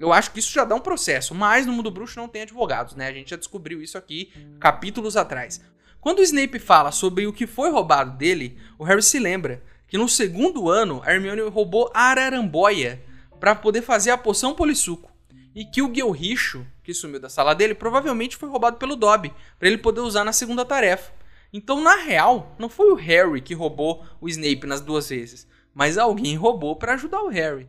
Eu 0.00 0.14
acho 0.14 0.30
que 0.30 0.38
isso 0.38 0.50
já 0.50 0.64
dá 0.64 0.74
um 0.74 0.80
processo, 0.80 1.34
mas 1.34 1.66
no 1.66 1.74
mundo 1.74 1.90
bruxo 1.90 2.18
não 2.18 2.26
tem 2.26 2.40
advogados, 2.40 2.96
né? 2.96 3.08
A 3.08 3.12
gente 3.12 3.28
já 3.28 3.36
descobriu 3.36 3.82
isso 3.82 3.98
aqui 3.98 4.32
capítulos 4.58 5.14
atrás. 5.14 5.60
Quando 6.00 6.20
o 6.20 6.22
Snape 6.22 6.58
fala 6.58 6.90
sobre 6.90 7.26
o 7.26 7.32
que 7.34 7.46
foi 7.46 7.70
roubado 7.70 8.16
dele, 8.16 8.56
o 8.78 8.84
Harry 8.84 9.02
se 9.02 9.18
lembra 9.18 9.62
que 9.86 9.98
no 9.98 10.08
segundo 10.08 10.70
ano 10.70 11.02
a 11.04 11.12
Hermione 11.12 11.42
roubou 11.42 11.90
a 11.92 12.04
Araramboia 12.04 13.04
para 13.38 13.54
poder 13.54 13.82
fazer 13.82 14.10
a 14.10 14.16
poção 14.16 14.54
polissuco. 14.54 15.12
E 15.54 15.66
que 15.66 15.82
o 15.82 15.88
Guilricho, 15.88 16.66
que 16.82 16.94
sumiu 16.94 17.20
da 17.20 17.28
sala 17.28 17.54
dele, 17.54 17.74
provavelmente 17.74 18.38
foi 18.38 18.48
roubado 18.48 18.78
pelo 18.78 18.96
Dobby, 18.96 19.34
para 19.58 19.68
ele 19.68 19.76
poder 19.76 20.00
usar 20.00 20.24
na 20.24 20.32
segunda 20.32 20.64
tarefa. 20.64 21.12
Então, 21.52 21.78
na 21.78 21.96
real, 21.96 22.56
não 22.58 22.70
foi 22.70 22.90
o 22.90 22.94
Harry 22.94 23.42
que 23.42 23.52
roubou 23.52 24.02
o 24.18 24.30
Snape 24.30 24.66
nas 24.66 24.80
duas 24.80 25.10
vezes, 25.10 25.46
mas 25.74 25.98
alguém 25.98 26.36
roubou 26.36 26.76
para 26.76 26.94
ajudar 26.94 27.20
o 27.20 27.28
Harry. 27.28 27.68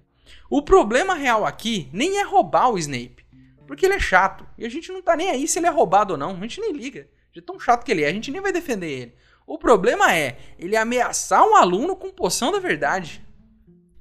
O 0.50 0.62
problema 0.62 1.14
real 1.14 1.46
aqui 1.46 1.90
nem 1.94 2.20
é 2.20 2.24
roubar 2.24 2.70
o 2.70 2.78
Snape, 2.78 3.26
porque 3.68 3.86
ele 3.86 3.96
é 3.96 4.00
chato 4.00 4.46
e 4.58 4.66
a 4.66 4.70
gente 4.70 4.92
não 4.92 5.02
tá 5.02 5.16
nem 5.16 5.30
aí 5.30 5.48
se 5.48 5.60
ele 5.60 5.68
é 5.68 5.70
roubado 5.70 6.14
ou 6.14 6.18
não, 6.18 6.36
a 6.36 6.42
gente 6.42 6.60
nem 6.60 6.74
liga. 6.74 7.08
De 7.32 7.42
tão 7.42 7.60
chato 7.60 7.86
que 7.86 7.92
ele 7.92 8.04
é, 8.04 8.08
a 8.08 8.14
gente 8.14 8.32
nem 8.32 8.42
vai 8.42 8.52
defender 8.52 8.90
ele. 8.90 9.16
O 9.48 9.58
problema 9.58 10.16
é 10.16 10.38
ele 10.60 10.76
ameaçar 10.76 11.44
um 11.44 11.56
aluno 11.56 11.96
com 11.96 12.10
poção 12.10 12.52
da 12.52 12.60
verdade. 12.60 13.22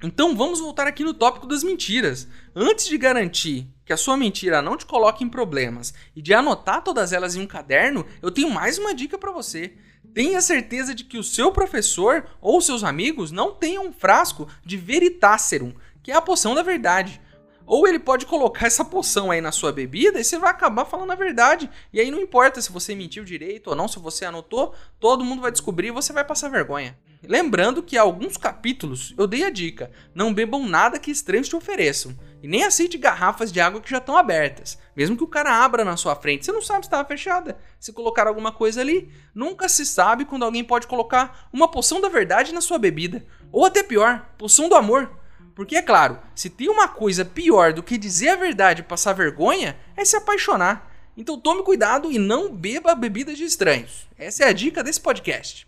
Então 0.02 0.34
vamos 0.34 0.60
voltar 0.60 0.86
aqui 0.86 1.04
no 1.04 1.12
tópico 1.12 1.46
das 1.46 1.62
mentiras. 1.62 2.26
Antes 2.54 2.86
de 2.86 2.96
garantir 2.96 3.68
que 3.84 3.92
a 3.92 3.96
sua 3.96 4.16
mentira 4.16 4.62
não 4.62 4.76
te 4.76 4.86
coloque 4.86 5.22
em 5.22 5.28
problemas 5.28 5.92
e 6.16 6.22
de 6.22 6.32
anotar 6.32 6.82
todas 6.82 7.12
elas 7.12 7.36
em 7.36 7.42
um 7.42 7.46
caderno, 7.46 8.06
eu 8.22 8.30
tenho 8.30 8.50
mais 8.50 8.78
uma 8.78 8.94
dica 8.94 9.18
para 9.18 9.30
você. 9.30 9.74
Tenha 10.14 10.40
certeza 10.40 10.94
de 10.94 11.04
que 11.04 11.18
o 11.18 11.22
seu 11.22 11.52
professor 11.52 12.26
ou 12.40 12.60
seus 12.60 12.82
amigos 12.82 13.30
não 13.30 13.52
tenham 13.52 13.86
um 13.86 13.92
frasco 13.92 14.48
de 14.64 14.76
Veritaserum, 14.76 15.74
que 16.10 16.14
é 16.14 16.16
a 16.16 16.20
poção 16.20 16.56
da 16.56 16.62
verdade. 16.64 17.20
Ou 17.64 17.86
ele 17.86 18.00
pode 18.00 18.26
colocar 18.26 18.66
essa 18.66 18.84
poção 18.84 19.30
aí 19.30 19.40
na 19.40 19.52
sua 19.52 19.70
bebida 19.70 20.18
e 20.18 20.24
você 20.24 20.36
vai 20.36 20.50
acabar 20.50 20.84
falando 20.84 21.12
a 21.12 21.14
verdade. 21.14 21.70
E 21.92 22.00
aí 22.00 22.10
não 22.10 22.18
importa 22.18 22.60
se 22.60 22.72
você 22.72 22.96
mentiu 22.96 23.22
direito 23.22 23.70
ou 23.70 23.76
não, 23.76 23.86
se 23.86 24.00
você 24.00 24.24
anotou, 24.24 24.74
todo 24.98 25.24
mundo 25.24 25.40
vai 25.40 25.52
descobrir 25.52 25.86
e 25.86 25.92
você 25.92 26.12
vai 26.12 26.24
passar 26.24 26.48
vergonha. 26.48 26.98
Lembrando 27.22 27.80
que 27.80 27.96
há 27.96 28.02
alguns 28.02 28.36
capítulos 28.36 29.14
eu 29.16 29.24
dei 29.28 29.44
a 29.44 29.50
dica: 29.50 29.92
não 30.12 30.34
bebam 30.34 30.66
nada 30.66 30.98
que 30.98 31.12
estranhos 31.12 31.48
te 31.48 31.54
ofereçam. 31.54 32.18
E 32.42 32.48
nem 32.48 32.64
aceite 32.64 32.98
garrafas 32.98 33.52
de 33.52 33.60
água 33.60 33.80
que 33.80 33.90
já 33.90 33.98
estão 33.98 34.16
abertas. 34.16 34.76
Mesmo 34.96 35.16
que 35.16 35.22
o 35.22 35.28
cara 35.28 35.62
abra 35.62 35.84
na 35.84 35.96
sua 35.96 36.16
frente, 36.16 36.44
você 36.44 36.50
não 36.50 36.62
sabe 36.62 36.86
se 36.86 36.88
estava 36.88 37.06
fechada. 37.06 37.56
Se 37.78 37.92
colocar 37.92 38.26
alguma 38.26 38.50
coisa 38.50 38.80
ali, 38.80 39.12
nunca 39.32 39.68
se 39.68 39.86
sabe 39.86 40.24
quando 40.24 40.44
alguém 40.44 40.64
pode 40.64 40.88
colocar 40.88 41.48
uma 41.52 41.68
poção 41.68 42.00
da 42.00 42.08
verdade 42.08 42.52
na 42.52 42.60
sua 42.60 42.78
bebida. 42.78 43.24
Ou 43.52 43.64
até 43.64 43.84
pior, 43.84 44.26
poção 44.36 44.68
do 44.68 44.74
amor. 44.74 45.19
Porque, 45.60 45.76
é 45.76 45.82
claro, 45.82 46.18
se 46.34 46.48
tem 46.48 46.70
uma 46.70 46.88
coisa 46.88 47.22
pior 47.22 47.74
do 47.74 47.82
que 47.82 47.98
dizer 47.98 48.30
a 48.30 48.36
verdade 48.36 48.80
e 48.80 48.82
passar 48.82 49.12
vergonha, 49.12 49.76
é 49.94 50.02
se 50.06 50.16
apaixonar. 50.16 50.90
Então 51.14 51.38
tome 51.38 51.62
cuidado 51.62 52.10
e 52.10 52.18
não 52.18 52.50
beba 52.50 52.94
bebidas 52.94 53.36
de 53.36 53.44
estranhos. 53.44 54.08
Essa 54.16 54.44
é 54.44 54.48
a 54.48 54.54
dica 54.54 54.82
desse 54.82 54.98
podcast. 55.02 55.66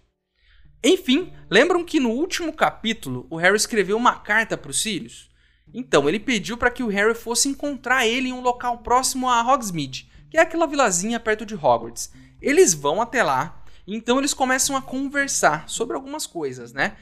Enfim, 0.82 1.30
lembram 1.50 1.84
que 1.84 2.00
no 2.00 2.08
último 2.08 2.54
capítulo 2.54 3.26
o 3.28 3.36
Harry 3.36 3.54
escreveu 3.54 3.98
uma 3.98 4.14
carta 4.18 4.56
para 4.56 4.70
os 4.70 4.80
Sirius? 4.80 5.30
Então, 5.74 6.08
ele 6.08 6.18
pediu 6.18 6.56
para 6.56 6.70
que 6.70 6.82
o 6.82 6.88
Harry 6.88 7.14
fosse 7.14 7.50
encontrar 7.50 8.06
ele 8.06 8.30
em 8.30 8.32
um 8.32 8.40
local 8.40 8.78
próximo 8.78 9.28
a 9.28 9.42
Hogsmeade, 9.42 10.10
que 10.30 10.38
é 10.38 10.40
aquela 10.40 10.66
vilazinha 10.66 11.20
perto 11.20 11.44
de 11.44 11.54
Hogwarts. 11.54 12.10
Eles 12.40 12.72
vão 12.72 13.02
até 13.02 13.22
lá, 13.22 13.61
então 13.86 14.18
eles 14.18 14.34
começam 14.34 14.76
a 14.76 14.82
conversar 14.82 15.68
sobre 15.68 15.96
algumas 15.96 16.26
coisas, 16.26 16.72
né? 16.72 16.96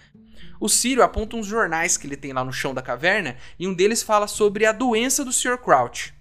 O 0.58 0.68
Círio 0.68 1.02
aponta 1.02 1.36
uns 1.36 1.46
jornais 1.46 1.96
que 1.96 2.06
ele 2.06 2.16
tem 2.16 2.32
lá 2.32 2.44
no 2.44 2.52
chão 2.52 2.74
da 2.74 2.82
caverna 2.82 3.36
e 3.58 3.66
um 3.66 3.74
deles 3.74 4.02
fala 4.02 4.26
sobre 4.26 4.66
a 4.66 4.72
doença 4.72 5.24
do 5.24 5.32
Sr. 5.32 5.58
Crouch, 5.58 6.12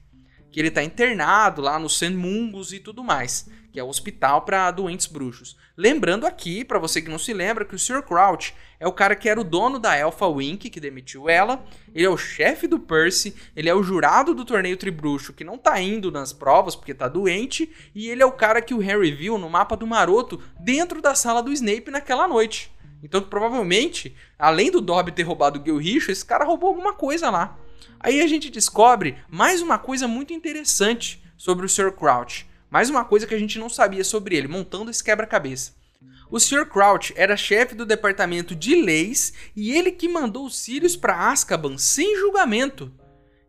que 0.52 0.60
ele 0.60 0.70
está 0.70 0.84
internado 0.84 1.62
lá 1.62 1.78
no 1.78 1.90
St. 1.90 2.10
Mungus 2.10 2.74
e 2.74 2.80
tudo 2.80 3.04
mais, 3.04 3.50
que 3.72 3.80
é 3.80 3.84
o 3.84 3.88
hospital 3.88 4.42
para 4.42 4.72
doentes 4.72 5.08
bruxos. 5.08 5.58
Lembrando 5.78 6.26
aqui, 6.26 6.66
para 6.66 6.80
você 6.80 7.02
que 7.02 7.10
não 7.10 7.18
se 7.18 7.34
lembra, 7.34 7.64
que 7.64 7.76
o 7.76 7.80
Sr. 7.80 8.02
Crouch 8.02 8.54
é 8.80 8.88
o 8.88 8.92
cara 8.92 9.16
que 9.16 9.30
era 9.30 9.40
o 9.40 9.44
dono 9.46 9.80
da 9.80 10.04
Alpha 10.04 10.28
Wink, 10.28 10.70
que 10.70 10.80
demitiu 10.80 11.30
ela, 11.30 11.64
ele 11.96 12.06
é 12.06 12.10
o 12.10 12.18
chefe 12.18 12.68
do 12.68 12.80
Percy, 12.80 13.34
ele 13.56 13.70
é 13.70 13.74
o 13.74 13.82
jurado 13.84 14.34
do 14.34 14.44
torneio 14.44 14.76
Tribruxo, 14.76 15.34
que 15.34 15.44
não 15.44 15.58
tá 15.58 15.80
indo 15.80 16.12
nas 16.12 16.34
provas 16.34 16.76
porque 16.76 16.94
tá 16.94 17.08
doente, 17.08 17.72
e 17.96 18.10
ele 18.10 18.22
é 18.22 18.26
o 18.26 18.32
cara 18.32 18.62
que 18.62 18.74
o 18.74 18.80
Harry 18.80 19.12
viu 19.12 19.38
no 19.38 19.50
mapa 19.50 19.78
do 19.78 19.88
Maroto 19.88 20.42
dentro 20.60 21.02
da 21.02 21.16
sala 21.16 21.42
do 21.42 21.52
Snape 21.52 21.92
naquela 21.92 22.28
noite. 22.28 22.72
Então, 23.02 23.22
provavelmente, 23.22 24.16
além 24.38 24.70
do 24.70 24.82
Dobby 24.82 25.12
ter 25.12 25.24
roubado 25.24 25.60
o 25.62 25.64
Gilricho, 25.64 26.12
esse 26.12 26.26
cara 26.26 26.44
roubou 26.44 26.70
alguma 26.70 26.94
coisa 26.94 27.30
lá. 27.30 27.58
Aí 28.00 28.22
a 28.22 28.28
gente 28.28 28.50
descobre 28.50 29.18
mais 29.30 29.62
uma 29.62 29.78
coisa 29.78 30.08
muito 30.08 30.34
interessante 30.34 31.24
sobre 31.38 31.66
o 31.66 31.70
Sr. 31.70 31.92
Crouch. 31.92 32.48
Mais 32.70 32.90
uma 32.90 33.04
coisa 33.04 33.26
que 33.26 33.34
a 33.34 33.40
gente 33.40 33.58
não 33.58 33.70
sabia 33.70 34.04
sobre 34.04 34.36
ele, 34.36 34.48
montando 34.48 34.92
esse 34.92 35.04
quebra-cabeça. 35.04 35.74
O 36.30 36.40
Sr. 36.40 36.66
Crouch 36.68 37.14
era 37.16 37.36
chefe 37.36 37.74
do 37.74 37.86
departamento 37.86 38.56
de 38.56 38.76
leis 38.76 39.34
e 39.56 39.72
ele 39.72 39.92
que 39.92 40.08
mandou 40.08 40.46
os 40.46 40.58
Sirius 40.60 40.96
para 40.96 41.30
Azkaban 41.32 41.78
sem 41.78 42.18
julgamento. 42.18 42.94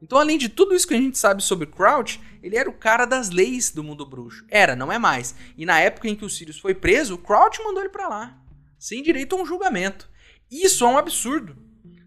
Então, 0.03 0.19
além 0.19 0.39
de 0.39 0.49
tudo 0.49 0.75
isso 0.75 0.89
que 0.89 0.95
a 0.95 1.01
gente 1.01 1.19
sabe 1.19 1.43
sobre 1.43 1.67
Crouch, 1.67 2.21
ele 2.43 2.57
era 2.57 2.71
o 2.71 2.73
cara 2.73 3.05
das 3.05 3.29
leis 3.29 3.71
do 3.71 3.85
mundo 3.85 4.07
bruxo. 4.07 4.47
Era, 4.49 4.75
não 4.75 4.91
é 4.91 4.99
mais. 4.99 5.35
E 5.59 5.67
na 5.67 5.79
época 5.79 6.09
em 6.09 6.17
que 6.17 6.25
o 6.25 6.31
Sirius 6.31 6.59
foi 6.59 6.75
preso, 6.75 7.17
o 7.17 7.19
Crouch 7.19 7.63
mandou 7.63 7.83
ele 7.83 7.91
para 7.91 8.09
lá 8.09 8.41
sem 8.81 9.03
direito 9.03 9.37
a 9.37 9.43
um 9.43 9.47
julgamento. 9.47 10.09
Isso 10.51 10.85
é 10.85 10.89
um 10.89 10.97
absurdo. 10.97 11.55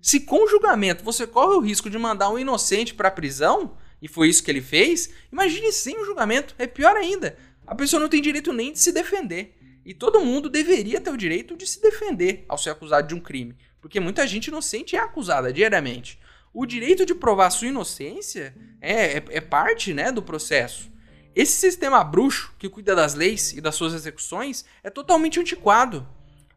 Se 0.03 0.19
com 0.19 0.45
julgamento 0.49 1.01
você 1.01 1.25
corre 1.25 1.55
o 1.55 1.61
risco 1.61 1.89
de 1.89 1.97
mandar 1.97 2.29
um 2.29 2.37
inocente 2.37 2.93
para 2.93 3.07
a 3.07 3.11
prisão, 3.11 3.77
e 4.01 4.07
foi 4.09 4.27
isso 4.27 4.43
que 4.43 4.51
ele 4.51 4.59
fez, 4.59 5.09
imagine 5.31 5.71
sem 5.71 5.97
um 5.97 6.03
julgamento, 6.03 6.53
é 6.59 6.67
pior 6.67 6.97
ainda. 6.97 7.37
A 7.65 7.73
pessoa 7.73 8.01
não 8.01 8.09
tem 8.09 8.21
direito 8.21 8.51
nem 8.51 8.73
de 8.73 8.79
se 8.79 8.91
defender. 8.91 9.57
E 9.85 9.93
todo 9.93 10.19
mundo 10.19 10.49
deveria 10.49 10.99
ter 10.99 11.09
o 11.09 11.15
direito 11.15 11.55
de 11.55 11.65
se 11.65 11.81
defender 11.81 12.43
ao 12.49 12.57
ser 12.57 12.71
acusado 12.71 13.07
de 13.07 13.15
um 13.15 13.19
crime, 13.21 13.55
porque 13.79 13.97
muita 13.97 14.27
gente 14.27 14.47
inocente 14.47 14.97
é 14.97 14.99
acusada 14.99 15.53
diariamente. 15.53 16.19
O 16.53 16.65
direito 16.65 17.05
de 17.05 17.15
provar 17.15 17.49
sua 17.49 17.69
inocência 17.69 18.53
é, 18.81 19.19
é, 19.19 19.23
é 19.29 19.39
parte 19.39 19.93
né, 19.93 20.11
do 20.11 20.21
processo. 20.21 20.91
Esse 21.33 21.53
sistema 21.53 22.03
bruxo 22.03 22.53
que 22.59 22.67
cuida 22.67 22.93
das 22.93 23.13
leis 23.13 23.53
e 23.53 23.61
das 23.61 23.75
suas 23.75 23.93
execuções 23.93 24.65
é 24.83 24.89
totalmente 24.89 25.39
antiquado. 25.39 26.05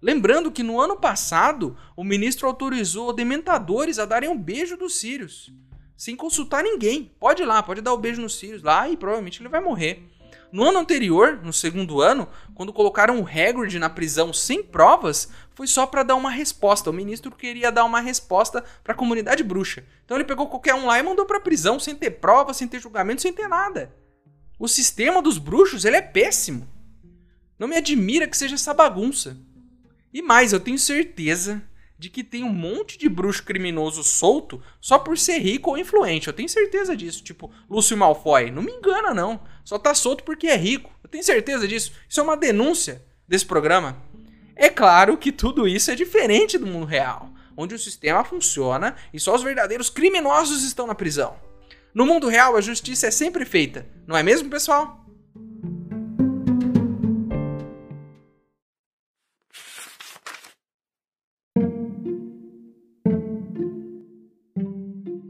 Lembrando 0.00 0.52
que 0.52 0.62
no 0.62 0.80
ano 0.80 0.96
passado, 0.96 1.76
o 1.96 2.04
ministro 2.04 2.46
autorizou 2.46 3.12
dementadores 3.12 3.98
a 3.98 4.04
darem 4.04 4.28
um 4.28 4.38
beijo 4.38 4.76
dos 4.76 4.98
Sirius, 4.98 5.52
sem 5.96 6.14
consultar 6.14 6.62
ninguém. 6.62 7.12
Pode 7.18 7.42
ir 7.42 7.46
lá, 7.46 7.62
pode 7.62 7.80
dar 7.80 7.92
o 7.92 7.96
um 7.96 8.00
beijo 8.00 8.20
nos 8.20 8.38
Sirius 8.38 8.62
lá 8.62 8.88
e 8.88 8.96
provavelmente 8.96 9.40
ele 9.40 9.48
vai 9.48 9.60
morrer. 9.60 10.06
No 10.52 10.64
ano 10.64 10.78
anterior, 10.78 11.40
no 11.42 11.52
segundo 11.52 12.00
ano, 12.00 12.28
quando 12.54 12.72
colocaram 12.72 13.20
o 13.20 13.26
Hagrid 13.26 13.78
na 13.78 13.90
prisão 13.90 14.32
sem 14.32 14.62
provas, 14.62 15.28
foi 15.54 15.66
só 15.66 15.86
para 15.86 16.02
dar 16.02 16.14
uma 16.14 16.30
resposta. 16.30 16.88
O 16.88 16.92
ministro 16.92 17.34
queria 17.34 17.72
dar 17.72 17.84
uma 17.84 18.00
resposta 18.00 18.64
para 18.84 18.92
a 18.92 18.96
comunidade 18.96 19.42
bruxa. 19.42 19.84
Então 20.04 20.16
ele 20.16 20.24
pegou 20.24 20.46
qualquer 20.46 20.74
um 20.74 20.86
lá 20.86 20.98
e 20.98 21.02
mandou 21.02 21.26
para 21.26 21.40
prisão 21.40 21.80
sem 21.80 21.94
ter 21.94 22.12
provas, 22.12 22.56
sem 22.56 22.68
ter 22.68 22.80
julgamento, 22.80 23.22
sem 23.22 23.32
ter 23.32 23.48
nada. 23.48 23.94
O 24.58 24.68
sistema 24.68 25.20
dos 25.20 25.36
bruxos, 25.36 25.84
ele 25.84 25.96
é 25.96 26.02
péssimo. 26.02 26.66
Não 27.58 27.68
me 27.68 27.76
admira 27.76 28.28
que 28.28 28.36
seja 28.36 28.54
essa 28.54 28.72
bagunça. 28.72 29.36
E 30.16 30.22
mais, 30.22 30.54
eu 30.54 30.60
tenho 30.60 30.78
certeza 30.78 31.62
de 31.98 32.08
que 32.08 32.24
tem 32.24 32.42
um 32.42 32.48
monte 32.48 32.96
de 32.96 33.06
bruxo 33.06 33.44
criminoso 33.44 34.02
solto 34.02 34.62
só 34.80 34.98
por 34.98 35.18
ser 35.18 35.36
rico 35.40 35.68
ou 35.68 35.76
influente. 35.76 36.26
Eu 36.26 36.32
tenho 36.32 36.48
certeza 36.48 36.96
disso. 36.96 37.22
Tipo, 37.22 37.52
Lúcio 37.68 37.94
Malfoy. 37.98 38.50
Não 38.50 38.62
me 38.62 38.72
engana, 38.72 39.12
não. 39.12 39.38
Só 39.62 39.78
tá 39.78 39.94
solto 39.94 40.24
porque 40.24 40.46
é 40.46 40.56
rico. 40.56 40.90
Eu 41.04 41.10
tenho 41.10 41.22
certeza 41.22 41.68
disso. 41.68 41.92
Isso 42.08 42.18
é 42.18 42.22
uma 42.22 42.34
denúncia 42.34 43.04
desse 43.28 43.44
programa. 43.44 44.02
É 44.56 44.70
claro 44.70 45.18
que 45.18 45.30
tudo 45.30 45.68
isso 45.68 45.90
é 45.90 45.94
diferente 45.94 46.56
do 46.56 46.66
mundo 46.66 46.86
real, 46.86 47.28
onde 47.54 47.74
o 47.74 47.78
sistema 47.78 48.24
funciona 48.24 48.96
e 49.12 49.20
só 49.20 49.34
os 49.34 49.42
verdadeiros 49.42 49.90
criminosos 49.90 50.62
estão 50.62 50.86
na 50.86 50.94
prisão. 50.94 51.36
No 51.92 52.06
mundo 52.06 52.26
real, 52.26 52.56
a 52.56 52.62
justiça 52.62 53.08
é 53.08 53.10
sempre 53.10 53.44
feita, 53.44 53.86
não 54.06 54.16
é 54.16 54.22
mesmo, 54.22 54.48
pessoal? 54.48 55.05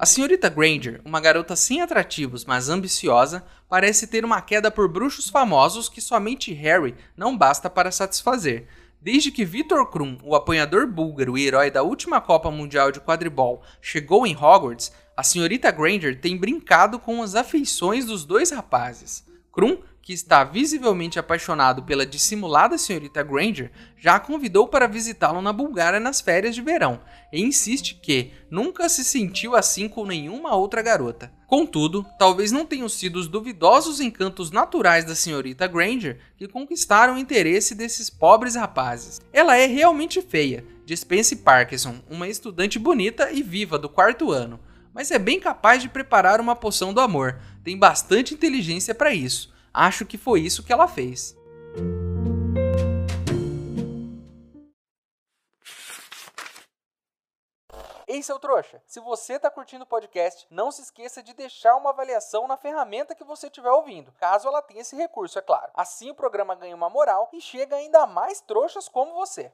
A 0.07 0.09
senhorita 0.09 0.49
Granger, 0.49 1.01
uma 1.05 1.19
garota 1.19 1.57
sem 1.57 1.83
atrativos, 1.83 2.45
mas 2.45 2.69
ambiciosa, 2.69 3.45
parece 3.69 4.07
ter 4.07 4.25
uma 4.25 4.41
queda 4.41 4.71
por 4.71 4.89
bruxos 4.89 5.29
famosos 5.29 5.89
que 5.89 6.01
somente 6.01 6.53
Harry 6.53 6.95
não 7.17 7.37
basta 7.37 7.69
para 7.69 7.91
satisfazer. 7.91 8.69
Desde 9.03 9.33
que 9.33 9.45
Victor 9.45 9.85
Krum, 9.91 10.17
o 10.23 10.37
apanhador 10.37 10.87
búlgaro 10.87 11.37
e 11.37 11.45
herói 11.45 11.73
da 11.73 11.83
última 11.83 12.21
Copa 12.21 12.53
Mundial 12.53 12.93
de 12.93 13.01
Quadribol, 13.01 13.65
chegou 13.83 14.25
em 14.25 14.37
Hogwarts, 14.37 14.93
a 15.17 15.25
senhorita 15.25 15.73
Granger 15.73 16.21
tem 16.21 16.37
brincado 16.37 17.01
com 17.01 17.21
as 17.21 17.35
afeições 17.35 18.05
dos 18.05 18.25
dois 18.25 18.53
rapazes. 18.53 19.25
Krum 19.57 19.79
que 20.03 20.13
está 20.13 20.45
visivelmente 20.45 21.19
apaixonado 21.19 21.83
pela 21.83 22.07
dissimulada 22.07 22.79
senhorita 22.79 23.25
Granger, 23.25 23.73
já 23.97 24.15
a 24.15 24.21
convidou 24.21 24.69
para 24.69 24.87
visitá-lo 24.87 25.43
na 25.43 25.53
Bulgária 25.53 25.99
nas 25.99 26.21
férias 26.21 26.55
de 26.55 26.63
verão 26.63 27.01
e 27.33 27.43
insiste 27.43 27.99
que 28.01 28.31
nunca 28.49 28.89
se 28.89 29.03
sentiu 29.03 29.57
assim 29.57 29.89
com 29.89 30.07
nenhuma 30.07 30.55
outra 30.55 30.81
garota. 30.81 31.33
Contudo, 31.49 32.07
talvez 32.21 32.53
não 32.53 32.65
tenham 32.65 32.89
sido 32.89 33.17
os 33.17 33.27
duvidosos 33.27 33.99
encantos 33.99 34.53
naturais 34.53 35.05
da 35.05 35.17
senhorita 35.17 35.67
Granger 35.67 36.21
que 36.37 36.47
conquistaram 36.47 37.15
o 37.15 37.19
interesse 37.19 37.75
desses 37.75 38.09
pobres 38.09 38.55
rapazes. 38.55 39.21
Ela 39.33 39.57
é 39.57 39.67
realmente 39.67 40.23
feia, 40.23 40.65
diz 40.85 41.05
Parkinson, 41.43 41.97
uma 42.09 42.29
estudante 42.29 42.79
bonita 42.79 43.33
e 43.33 43.43
viva 43.43 43.77
do 43.77 43.89
quarto 43.89 44.31
ano, 44.31 44.61
mas 44.95 45.11
é 45.11 45.19
bem 45.19 45.41
capaz 45.41 45.83
de 45.83 45.89
preparar 45.89 46.41
uma 46.41 46.57
poção 46.57 46.95
do 46.95 47.01
amor, 47.01 47.39
tem 47.67 47.77
bastante 47.77 48.33
inteligência 48.33 48.95
para 48.95 49.13
isso 49.13 49.55
Acho 49.79 50.07
que 50.07 50.17
foi 50.17 50.41
isso 50.41 50.63
que 50.63 50.73
ela 50.73 50.89
fez. 50.89 51.37
Ei, 58.09 58.23
seu 58.23 58.39
trouxa! 58.39 58.81
Se 58.87 58.99
você 59.01 59.35
está 59.35 59.51
curtindo 59.51 59.85
o 59.85 59.87
podcast, 59.87 60.47
não 60.51 60.71
se 60.71 60.81
esqueça 60.81 61.23
de 61.23 61.35
deixar 61.35 61.77
uma 61.77 61.91
avaliação 61.91 62.49
na 62.49 62.57
ferramenta 62.57 63.15
que 63.15 63.23
você 63.23 63.49
estiver 63.49 63.71
ouvindo, 63.71 64.11
caso 64.13 64.49
ela 64.49 64.63
tenha 64.63 64.81
esse 64.81 64.97
recurso, 64.97 65.39
é 65.39 65.43
claro. 65.43 65.71
Assim 65.75 66.11
o 66.11 66.15
programa 66.15 66.55
ganha 66.55 66.75
uma 66.75 66.89
moral 66.89 67.29
e 67.35 67.41
chega 67.43 67.77
ainda 67.77 68.07
mais 68.07 68.41
trouxas 68.41 68.89
como 68.89 69.13
você. 69.13 69.53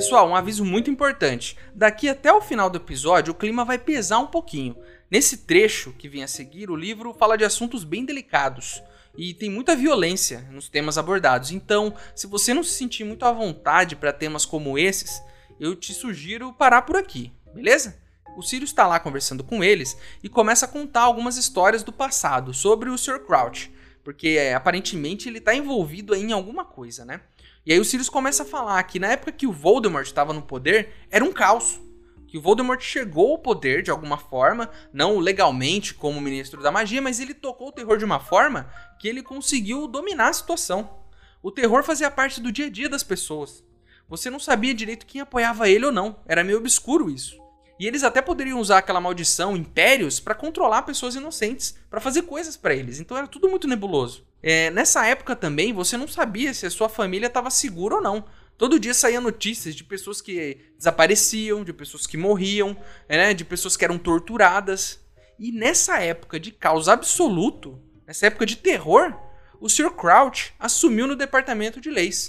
Pessoal, 0.00 0.26
um 0.30 0.34
aviso 0.34 0.64
muito 0.64 0.88
importante. 0.88 1.58
Daqui 1.74 2.08
até 2.08 2.32
o 2.32 2.40
final 2.40 2.70
do 2.70 2.78
episódio, 2.78 3.32
o 3.32 3.36
clima 3.36 3.66
vai 3.66 3.76
pesar 3.76 4.18
um 4.18 4.28
pouquinho. 4.28 4.74
Nesse 5.10 5.36
trecho 5.36 5.92
que 5.92 6.08
vem 6.08 6.22
a 6.22 6.26
seguir, 6.26 6.70
o 6.70 6.74
livro 6.74 7.12
fala 7.12 7.36
de 7.36 7.44
assuntos 7.44 7.84
bem 7.84 8.02
delicados 8.02 8.82
e 9.14 9.34
tem 9.34 9.50
muita 9.50 9.76
violência 9.76 10.40
nos 10.50 10.70
temas 10.70 10.96
abordados. 10.96 11.50
Então, 11.50 11.94
se 12.14 12.26
você 12.26 12.54
não 12.54 12.62
se 12.62 12.72
sentir 12.72 13.04
muito 13.04 13.26
à 13.26 13.30
vontade 13.30 13.94
para 13.94 14.10
temas 14.10 14.46
como 14.46 14.78
esses, 14.78 15.22
eu 15.60 15.76
te 15.76 15.92
sugiro 15.92 16.50
parar 16.50 16.80
por 16.80 16.96
aqui, 16.96 17.30
beleza? 17.54 18.00
O 18.38 18.42
Sirius 18.42 18.70
está 18.70 18.86
lá 18.86 18.98
conversando 18.98 19.44
com 19.44 19.62
eles 19.62 19.98
e 20.22 20.30
começa 20.30 20.64
a 20.64 20.68
contar 20.68 21.02
algumas 21.02 21.36
histórias 21.36 21.82
do 21.82 21.92
passado 21.92 22.54
sobre 22.54 22.88
o 22.88 22.96
Sr. 22.96 23.20
Crouch, 23.26 23.70
porque 24.02 24.28
é, 24.28 24.54
aparentemente 24.54 25.28
ele 25.28 25.38
está 25.38 25.54
envolvido 25.54 26.14
em 26.14 26.32
alguma 26.32 26.64
coisa, 26.64 27.04
né? 27.04 27.20
E 27.64 27.72
aí 27.72 27.78
o 27.78 27.84
Sirius 27.84 28.08
começa 28.08 28.42
a 28.42 28.46
falar 28.46 28.82
que 28.84 28.98
na 28.98 29.08
época 29.08 29.32
que 29.32 29.46
o 29.46 29.52
Voldemort 29.52 30.06
estava 30.06 30.32
no 30.32 30.42
poder, 30.42 30.92
era 31.10 31.24
um 31.24 31.32
caos. 31.32 31.80
Que 32.26 32.38
o 32.38 32.40
Voldemort 32.40 32.80
chegou 32.80 33.32
ao 33.32 33.38
poder 33.38 33.82
de 33.82 33.90
alguma 33.90 34.16
forma, 34.16 34.70
não 34.92 35.18
legalmente 35.18 35.92
como 35.92 36.20
ministro 36.20 36.62
da 36.62 36.70
magia, 36.70 37.02
mas 37.02 37.20
ele 37.20 37.34
tocou 37.34 37.68
o 37.68 37.72
terror 37.72 37.98
de 37.98 38.04
uma 38.04 38.20
forma 38.20 38.70
que 38.98 39.08
ele 39.08 39.22
conseguiu 39.22 39.86
dominar 39.86 40.28
a 40.28 40.32
situação. 40.32 41.00
O 41.42 41.50
terror 41.50 41.82
fazia 41.82 42.10
parte 42.10 42.40
do 42.40 42.52
dia 42.52 42.66
a 42.66 42.70
dia 42.70 42.88
das 42.88 43.02
pessoas. 43.02 43.64
Você 44.08 44.30
não 44.30 44.38
sabia 44.38 44.74
direito 44.74 45.06
quem 45.06 45.20
apoiava 45.20 45.68
ele 45.68 45.86
ou 45.86 45.92
não, 45.92 46.20
era 46.26 46.44
meio 46.44 46.58
obscuro 46.58 47.10
isso. 47.10 47.36
E 47.80 47.86
eles 47.86 48.04
até 48.04 48.20
poderiam 48.20 48.60
usar 48.60 48.76
aquela 48.76 49.00
maldição, 49.00 49.56
impérios, 49.56 50.20
para 50.20 50.34
controlar 50.34 50.82
pessoas 50.82 51.14
inocentes, 51.14 51.74
para 51.88 51.98
fazer 51.98 52.22
coisas 52.22 52.54
para 52.54 52.74
eles. 52.74 53.00
Então 53.00 53.16
era 53.16 53.26
tudo 53.26 53.48
muito 53.48 53.66
nebuloso. 53.66 54.22
É, 54.42 54.68
nessa 54.68 55.06
época 55.06 55.34
também 55.34 55.72
você 55.72 55.96
não 55.96 56.06
sabia 56.06 56.52
se 56.52 56.66
a 56.66 56.70
sua 56.70 56.90
família 56.90 57.26
estava 57.26 57.48
segura 57.48 57.94
ou 57.94 58.02
não. 58.02 58.26
Todo 58.58 58.78
dia 58.78 58.92
saía 58.92 59.18
notícias 59.18 59.74
de 59.74 59.82
pessoas 59.82 60.20
que 60.20 60.58
desapareciam, 60.76 61.64
de 61.64 61.72
pessoas 61.72 62.06
que 62.06 62.18
morriam, 62.18 62.76
né, 63.08 63.32
de 63.32 63.46
pessoas 63.46 63.78
que 63.78 63.84
eram 63.86 63.96
torturadas. 63.96 65.00
E 65.38 65.50
nessa 65.50 66.02
época 66.02 66.38
de 66.38 66.52
caos 66.52 66.86
absoluto, 66.86 67.82
nessa 68.06 68.26
época 68.26 68.44
de 68.44 68.56
terror, 68.56 69.18
o 69.58 69.70
Sr. 69.70 69.92
Crouch 69.92 70.52
assumiu 70.58 71.06
no 71.06 71.16
departamento 71.16 71.80
de 71.80 71.88
leis. 71.88 72.28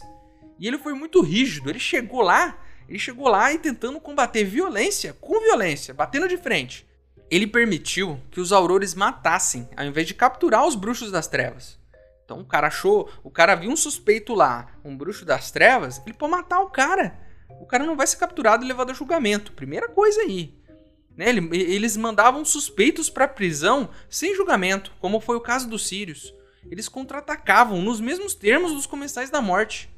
E 0.57 0.65
ele 0.65 0.77
foi 0.77 0.93
muito 0.93 1.19
rígido. 1.19 1.69
Ele 1.69 1.79
chegou 1.79 2.21
lá, 2.21 2.57
ele 2.91 2.99
chegou 2.99 3.29
lá 3.29 3.53
e 3.53 3.57
tentando 3.57 4.01
combater 4.01 4.43
violência 4.43 5.13
com 5.21 5.39
violência, 5.39 5.93
batendo 5.93 6.27
de 6.27 6.35
frente. 6.35 6.85
Ele 7.29 7.47
permitiu 7.47 8.19
que 8.29 8.41
os 8.41 8.51
aurores 8.51 8.93
matassem, 8.93 9.69
ao 9.77 9.85
invés 9.85 10.05
de 10.05 10.13
capturar 10.13 10.67
os 10.67 10.75
bruxos 10.75 11.09
das 11.09 11.25
trevas. 11.25 11.79
Então 12.25 12.41
o 12.41 12.45
cara 12.45 12.67
achou, 12.67 13.09
o 13.23 13.31
cara 13.31 13.55
viu 13.55 13.71
um 13.71 13.77
suspeito 13.77 14.33
lá, 14.33 14.67
um 14.83 14.97
bruxo 14.97 15.23
das 15.23 15.51
trevas, 15.51 16.01
ele 16.05 16.13
pode 16.13 16.33
matar 16.33 16.59
o 16.59 16.69
cara. 16.69 17.17
O 17.61 17.65
cara 17.65 17.85
não 17.85 17.95
vai 17.95 18.05
ser 18.05 18.17
capturado 18.17 18.65
e 18.65 18.67
levado 18.67 18.91
a 18.91 18.93
julgamento. 18.93 19.53
Primeira 19.53 19.87
coisa 19.87 20.19
aí. 20.23 20.53
Né? 21.15 21.29
Eles 21.29 21.95
mandavam 21.95 22.43
suspeitos 22.43 23.09
para 23.09 23.25
prisão 23.25 23.89
sem 24.09 24.35
julgamento, 24.35 24.91
como 24.99 25.21
foi 25.21 25.37
o 25.37 25.41
caso 25.41 25.69
dos 25.69 25.87
Sírios. 25.87 26.33
Eles 26.69 26.89
contra-atacavam 26.89 27.81
nos 27.81 28.01
mesmos 28.01 28.35
termos 28.35 28.73
dos 28.73 28.85
comensais 28.85 29.29
da 29.29 29.41
morte. 29.41 29.89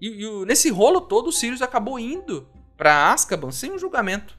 E, 0.00 0.24
e 0.24 0.44
nesse 0.44 0.70
rolo 0.70 1.00
todo, 1.00 1.28
os 1.28 1.38
Sírios 1.38 1.62
acabou 1.62 1.98
indo 1.98 2.48
para 2.76 3.12
Azkaban 3.12 3.50
sem 3.50 3.72
um 3.72 3.78
julgamento. 3.78 4.38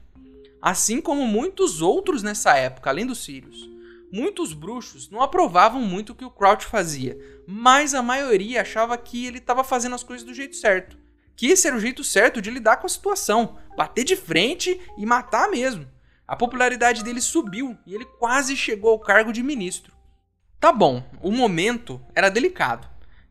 Assim 0.60 1.00
como 1.00 1.26
muitos 1.26 1.80
outros 1.80 2.22
nessa 2.22 2.56
época, 2.56 2.90
além 2.90 3.06
dos 3.06 3.24
Sírios. 3.24 3.68
Muitos 4.10 4.54
bruxos 4.54 5.10
não 5.10 5.20
aprovavam 5.22 5.82
muito 5.82 6.12
o 6.12 6.14
que 6.14 6.24
o 6.24 6.30
Crouch 6.30 6.64
fazia, 6.64 7.18
mas 7.46 7.94
a 7.94 8.02
maioria 8.02 8.62
achava 8.62 8.96
que 8.96 9.26
ele 9.26 9.38
estava 9.38 9.62
fazendo 9.62 9.94
as 9.94 10.02
coisas 10.02 10.26
do 10.26 10.32
jeito 10.32 10.56
certo. 10.56 10.96
Que 11.36 11.48
esse 11.48 11.66
era 11.66 11.76
o 11.76 11.80
jeito 11.80 12.02
certo 12.02 12.40
de 12.40 12.50
lidar 12.50 12.78
com 12.78 12.86
a 12.86 12.90
situação, 12.90 13.58
bater 13.76 14.04
de 14.04 14.16
frente 14.16 14.80
e 14.96 15.04
matar 15.04 15.50
mesmo. 15.50 15.86
A 16.26 16.34
popularidade 16.34 17.04
dele 17.04 17.20
subiu 17.20 17.76
e 17.86 17.94
ele 17.94 18.04
quase 18.04 18.56
chegou 18.56 18.90
ao 18.90 18.98
cargo 18.98 19.32
de 19.32 19.42
ministro. 19.42 19.92
Tá 20.58 20.72
bom, 20.72 21.04
o 21.22 21.30
momento 21.30 22.00
era 22.14 22.30
delicado 22.30 22.88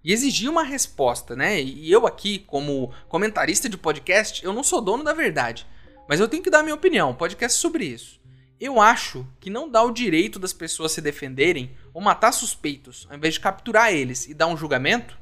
e 0.08 0.14
exigia 0.14 0.50
uma 0.50 0.64
resposta, 0.64 1.36
né? 1.36 1.62
E 1.62 1.92
eu 1.92 2.08
aqui, 2.08 2.40
como 2.40 2.94
comentarista 3.10 3.68
de 3.68 3.78
podcast, 3.78 4.42
eu 4.42 4.54
não 4.54 4.64
sou 4.64 4.80
dono 4.80 5.04
da 5.04 5.12
verdade, 5.12 5.68
mas 6.08 6.22
eu 6.22 6.30
tenho 6.30 6.42
que 6.42 6.50
dar 6.50 6.64
minha 6.64 6.76
opinião, 6.76 7.14
podcast 7.14 7.60
sobre 7.60 7.84
isso. 7.84 8.18
Eu 8.58 8.80
acho 8.80 9.28
que 9.38 9.50
não 9.50 9.70
dá 9.70 9.84
o 9.84 9.92
direito 9.92 10.40
das 10.40 10.54
pessoas 10.54 10.94
se 10.94 11.02
defenderem 11.02 11.76
ou 11.94 12.02
matar 12.02 12.32
suspeitos, 12.32 13.06
ao 13.10 13.18
invés 13.18 13.34
de 13.34 13.42
capturar 13.42 13.92
eles 13.92 14.30
e 14.30 14.34
dar 14.34 14.48
um 14.48 14.56
julgamento, 14.56 15.20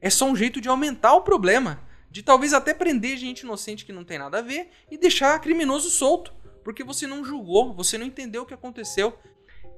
é 0.00 0.08
só 0.08 0.24
um 0.24 0.36
jeito 0.36 0.60
de 0.60 0.68
aumentar 0.68 1.14
o 1.14 1.22
problema, 1.22 1.82
de 2.08 2.22
talvez 2.22 2.52
até 2.52 2.72
prender 2.72 3.18
gente 3.18 3.40
inocente 3.40 3.84
que 3.84 3.92
não 3.92 4.04
tem 4.04 4.20
nada 4.20 4.38
a 4.38 4.42
ver 4.42 4.70
e 4.88 4.96
deixar 4.96 5.36
criminoso 5.40 5.90
solto, 5.90 6.32
porque 6.62 6.84
você 6.84 7.08
não 7.08 7.24
julgou, 7.24 7.74
você 7.74 7.98
não 7.98 8.06
entendeu 8.06 8.42
o 8.42 8.46
que 8.46 8.54
aconteceu. 8.54 9.18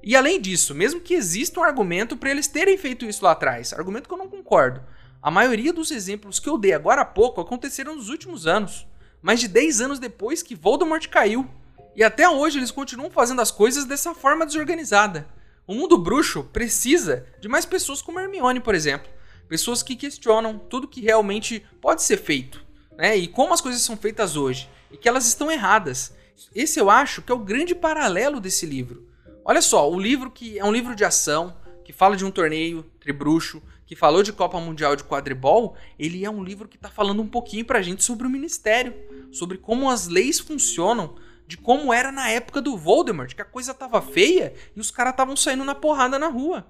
E 0.03 0.15
além 0.15 0.41
disso, 0.41 0.73
mesmo 0.73 0.99
que 0.99 1.13
exista 1.13 1.59
um 1.59 1.63
argumento 1.63 2.17
para 2.17 2.31
eles 2.31 2.47
terem 2.47 2.77
feito 2.77 3.05
isso 3.05 3.23
lá 3.23 3.31
atrás, 3.31 3.71
argumento 3.73 4.07
que 4.07 4.13
eu 4.13 4.17
não 4.17 4.27
concordo, 4.27 4.81
a 5.21 5.29
maioria 5.29 5.71
dos 5.71 5.91
exemplos 5.91 6.39
que 6.39 6.49
eu 6.49 6.57
dei 6.57 6.73
agora 6.73 7.01
há 7.01 7.05
pouco 7.05 7.39
aconteceram 7.39 7.95
nos 7.95 8.09
últimos 8.09 8.47
anos, 8.47 8.87
mais 9.21 9.39
de 9.39 9.47
10 9.47 9.81
anos 9.81 9.99
depois 9.99 10.41
que 10.41 10.55
Voldemort 10.55 11.07
caiu. 11.07 11.47
E 11.95 12.03
até 12.03 12.27
hoje 12.27 12.57
eles 12.57 12.71
continuam 12.71 13.11
fazendo 13.11 13.41
as 13.41 13.51
coisas 13.51 13.85
dessa 13.85 14.15
forma 14.15 14.45
desorganizada. 14.45 15.27
O 15.67 15.75
mundo 15.75 15.97
bruxo 15.97 16.43
precisa 16.45 17.27
de 17.39 17.47
mais 17.47 17.65
pessoas 17.65 18.01
como 18.01 18.19
Hermione, 18.19 18.59
por 18.59 18.73
exemplo. 18.73 19.11
Pessoas 19.47 19.83
que 19.83 19.95
questionam 19.95 20.57
tudo 20.57 20.87
que 20.87 21.01
realmente 21.01 21.63
pode 21.79 22.01
ser 22.01 22.17
feito, 22.17 22.65
né? 22.97 23.15
E 23.15 23.27
como 23.27 23.53
as 23.53 23.61
coisas 23.61 23.81
são 23.81 23.95
feitas 23.95 24.35
hoje, 24.35 24.67
e 24.89 24.97
que 24.97 25.07
elas 25.07 25.27
estão 25.27 25.51
erradas. 25.51 26.13
Esse 26.55 26.79
eu 26.79 26.89
acho 26.89 27.21
que 27.21 27.31
é 27.31 27.35
o 27.35 27.39
grande 27.39 27.75
paralelo 27.75 28.39
desse 28.39 28.65
livro. 28.65 29.10
Olha 29.43 29.61
só, 29.61 29.89
o 29.89 29.99
livro 29.99 30.29
que 30.29 30.59
é 30.59 30.63
um 30.63 30.71
livro 30.71 30.95
de 30.95 31.03
ação, 31.03 31.57
que 31.83 31.91
fala 31.91 32.15
de 32.15 32.23
um 32.23 32.29
torneio 32.29 32.83
tribruxo, 32.99 33.61
que 33.87 33.95
falou 33.95 34.21
de 34.21 34.31
Copa 34.31 34.59
Mundial 34.59 34.95
de 34.95 35.03
Quadribol, 35.03 35.75
ele 35.97 36.23
é 36.23 36.29
um 36.29 36.43
livro 36.43 36.67
que 36.67 36.75
está 36.75 36.89
falando 36.89 37.21
um 37.21 37.27
pouquinho 37.27 37.65
pra 37.65 37.81
gente 37.81 38.03
sobre 38.03 38.27
o 38.27 38.29
ministério, 38.29 38.93
sobre 39.31 39.57
como 39.57 39.89
as 39.89 40.07
leis 40.07 40.39
funcionam, 40.39 41.15
de 41.47 41.57
como 41.57 41.91
era 41.91 42.11
na 42.11 42.29
época 42.29 42.61
do 42.61 42.77
Voldemort, 42.77 43.33
que 43.33 43.41
a 43.41 43.45
coisa 43.45 43.73
tava 43.73 44.01
feia 44.01 44.53
e 44.75 44.79
os 44.79 44.91
caras 44.91 45.11
estavam 45.11 45.35
saindo 45.35 45.65
na 45.65 45.75
porrada 45.75 46.19
na 46.19 46.27
rua. 46.27 46.65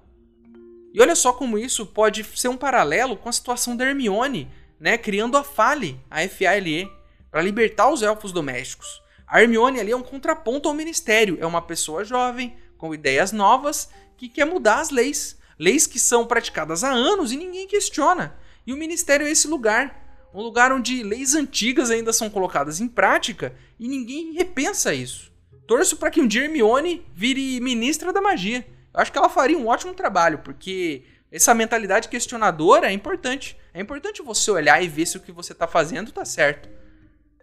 E 0.92 1.00
olha 1.00 1.14
só 1.14 1.32
como 1.32 1.58
isso 1.58 1.86
pode 1.86 2.24
ser 2.24 2.48
um 2.48 2.56
paralelo 2.56 3.16
com 3.16 3.28
a 3.28 3.32
situação 3.32 3.76
da 3.76 3.84
Hermione, 3.84 4.50
né, 4.80 4.98
criando 4.98 5.36
a 5.36 5.44
FALE, 5.44 6.00
a 6.10 6.26
FALE, 6.26 6.90
para 7.30 7.42
libertar 7.42 7.90
os 7.92 8.02
elfos 8.02 8.32
domésticos. 8.32 9.00
A 9.26 9.40
Hermione 9.40 9.78
ali 9.78 9.92
é 9.92 9.96
um 9.96 10.02
contraponto 10.02 10.68
ao 10.68 10.74
ministério, 10.74 11.38
é 11.40 11.46
uma 11.46 11.62
pessoa 11.62 12.04
jovem, 12.04 12.54
com 12.82 12.92
ideias 12.92 13.30
novas, 13.30 13.88
que 14.16 14.28
quer 14.28 14.44
mudar 14.44 14.80
as 14.80 14.90
leis, 14.90 15.38
leis 15.56 15.86
que 15.86 16.00
são 16.00 16.26
praticadas 16.26 16.82
há 16.82 16.90
anos 16.90 17.30
e 17.30 17.36
ninguém 17.36 17.68
questiona. 17.68 18.34
E 18.66 18.72
o 18.72 18.76
ministério 18.76 19.24
é 19.24 19.30
esse 19.30 19.46
lugar 19.46 20.02
um 20.34 20.40
lugar 20.40 20.72
onde 20.72 21.02
leis 21.02 21.34
antigas 21.34 21.90
ainda 21.90 22.12
são 22.12 22.30
colocadas 22.30 22.80
em 22.80 22.88
prática 22.88 23.54
e 23.78 23.86
ninguém 23.86 24.32
repensa 24.32 24.92
isso. 24.94 25.30
Torço 25.64 25.96
para 25.96 26.10
que 26.10 26.20
um 26.20 26.26
dia 26.26 26.42
Hermione 26.42 27.06
vire 27.14 27.60
ministra 27.60 28.12
da 28.12 28.20
magia. 28.20 28.66
Eu 28.92 29.00
acho 29.00 29.12
que 29.12 29.18
ela 29.18 29.28
faria 29.28 29.56
um 29.56 29.68
ótimo 29.68 29.94
trabalho, 29.94 30.38
porque 30.38 31.04
essa 31.30 31.54
mentalidade 31.54 32.08
questionadora 32.08 32.88
é 32.88 32.92
importante. 32.92 33.56
É 33.72 33.80
importante 33.80 34.22
você 34.22 34.50
olhar 34.50 34.82
e 34.82 34.88
ver 34.88 35.06
se 35.06 35.16
o 35.18 35.20
que 35.20 35.30
você 35.30 35.52
está 35.52 35.68
fazendo 35.68 36.08
está 36.08 36.24
certo. 36.24 36.68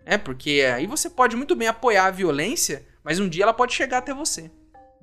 É, 0.05 0.17
porque 0.17 0.61
aí 0.75 0.85
você 0.85 1.09
pode 1.09 1.35
muito 1.35 1.55
bem 1.55 1.67
apoiar 1.67 2.07
a 2.07 2.11
violência, 2.11 2.85
mas 3.03 3.19
um 3.19 3.29
dia 3.29 3.43
ela 3.43 3.53
pode 3.53 3.73
chegar 3.73 3.99
até 3.99 4.13
você. 4.13 4.51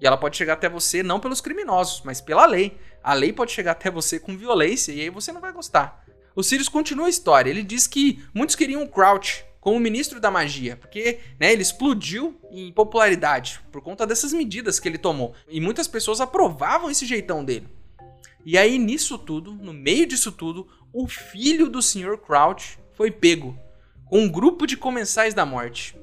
E 0.01 0.07
ela 0.07 0.17
pode 0.17 0.37
chegar 0.37 0.55
até 0.55 0.69
você 0.69 1.03
não 1.03 1.21
pelos 1.21 1.41
criminosos, 1.41 2.03
mas 2.05 2.21
pela 2.21 2.47
lei. 2.47 2.79
A 3.03 3.15
lei 3.15 3.33
pode 3.33 3.53
chegar 3.53 3.73
até 3.73 3.91
você 3.91 4.19
com 4.19 4.37
violência 4.37 4.93
e 4.93 5.01
aí 5.01 5.11
você 5.11 5.33
não 5.33 5.41
vai 5.41 5.53
gostar 5.53 6.07
o 6.37 6.43
Sirius 6.43 6.69
continua 6.69 7.07
a 7.07 7.11
história. 7.11 7.51
Ele 7.51 7.63
diz 7.63 7.87
que 7.87 8.23
muitos 8.35 8.55
queriam 8.55 8.83
o 8.83 8.89
Crouch 8.89 9.45
como 9.59 9.81
ministro 9.81 10.21
da 10.21 10.31
magia, 10.31 10.77
porque 10.77 11.19
né, 11.41 11.53
ele 11.53 11.63
explodiu 11.63 12.39
em 12.53 12.71
popularidade 12.71 13.61
por 13.73 13.81
conta 13.81 14.07
dessas 14.07 14.33
medidas 14.33 14.79
que 14.79 14.87
ele 14.87 14.99
tomou. 14.99 15.35
E 15.49 15.61
muitas 15.61 15.89
pessoas 15.89 16.21
aprovavam 16.21 16.91
esse 16.91 17.07
jeitão 17.07 17.45
dele. 17.45 17.67
E 18.45 18.57
aí, 18.57 18.79
nisso 18.79 19.19
tudo, 19.19 19.55
no 19.55 19.73
meio 19.73 20.07
disso 20.07 20.31
tudo, 20.31 20.69
o 20.93 21.09
filho 21.09 21.69
do 21.69 21.83
Sr. 21.83 22.17
Crouch 22.19 22.79
foi 22.93 23.11
pego 23.11 23.59
com 24.05 24.21
um 24.21 24.29
grupo 24.31 24.69
de 24.69 24.77
comensais 24.77 25.35
da 25.35 25.45
morte. 25.45 25.97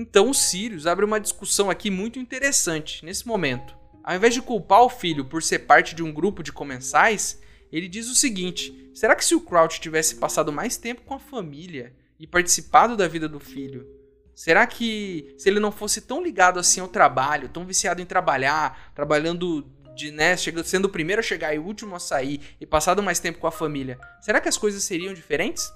Então 0.00 0.30
o 0.30 0.34
Sirius 0.34 0.86
abre 0.86 1.04
uma 1.04 1.18
discussão 1.18 1.68
aqui 1.68 1.90
muito 1.90 2.20
interessante 2.20 3.04
nesse 3.04 3.26
momento. 3.26 3.76
Ao 4.04 4.14
invés 4.14 4.32
de 4.32 4.40
culpar 4.40 4.82
o 4.82 4.88
filho 4.88 5.24
por 5.24 5.42
ser 5.42 5.58
parte 5.60 5.92
de 5.92 6.04
um 6.04 6.12
grupo 6.12 6.40
de 6.40 6.52
comensais, 6.52 7.42
ele 7.72 7.88
diz 7.88 8.08
o 8.08 8.14
seguinte: 8.14 8.92
será 8.94 9.16
que 9.16 9.24
se 9.24 9.34
o 9.34 9.40
Crouch 9.40 9.80
tivesse 9.80 10.14
passado 10.14 10.52
mais 10.52 10.76
tempo 10.76 11.02
com 11.02 11.14
a 11.14 11.18
família 11.18 11.92
e 12.16 12.28
participado 12.28 12.96
da 12.96 13.08
vida 13.08 13.28
do 13.28 13.40
filho, 13.40 13.88
será 14.36 14.68
que 14.68 15.34
se 15.36 15.48
ele 15.48 15.58
não 15.58 15.72
fosse 15.72 16.00
tão 16.00 16.22
ligado 16.22 16.60
assim 16.60 16.80
ao 16.80 16.86
trabalho, 16.86 17.48
tão 17.48 17.66
viciado 17.66 18.00
em 18.00 18.06
trabalhar, 18.06 18.92
trabalhando 18.94 19.66
de, 19.96 20.12
né, 20.12 20.36
sendo 20.36 20.84
o 20.84 20.90
primeiro 20.90 21.18
a 21.18 21.24
chegar 21.24 21.52
e 21.52 21.58
o 21.58 21.64
último 21.64 21.96
a 21.96 21.98
sair 21.98 22.40
e 22.60 22.64
passado 22.64 23.02
mais 23.02 23.18
tempo 23.18 23.40
com 23.40 23.48
a 23.48 23.52
família, 23.52 23.98
será 24.20 24.40
que 24.40 24.48
as 24.48 24.56
coisas 24.56 24.84
seriam 24.84 25.12
diferentes? 25.12 25.68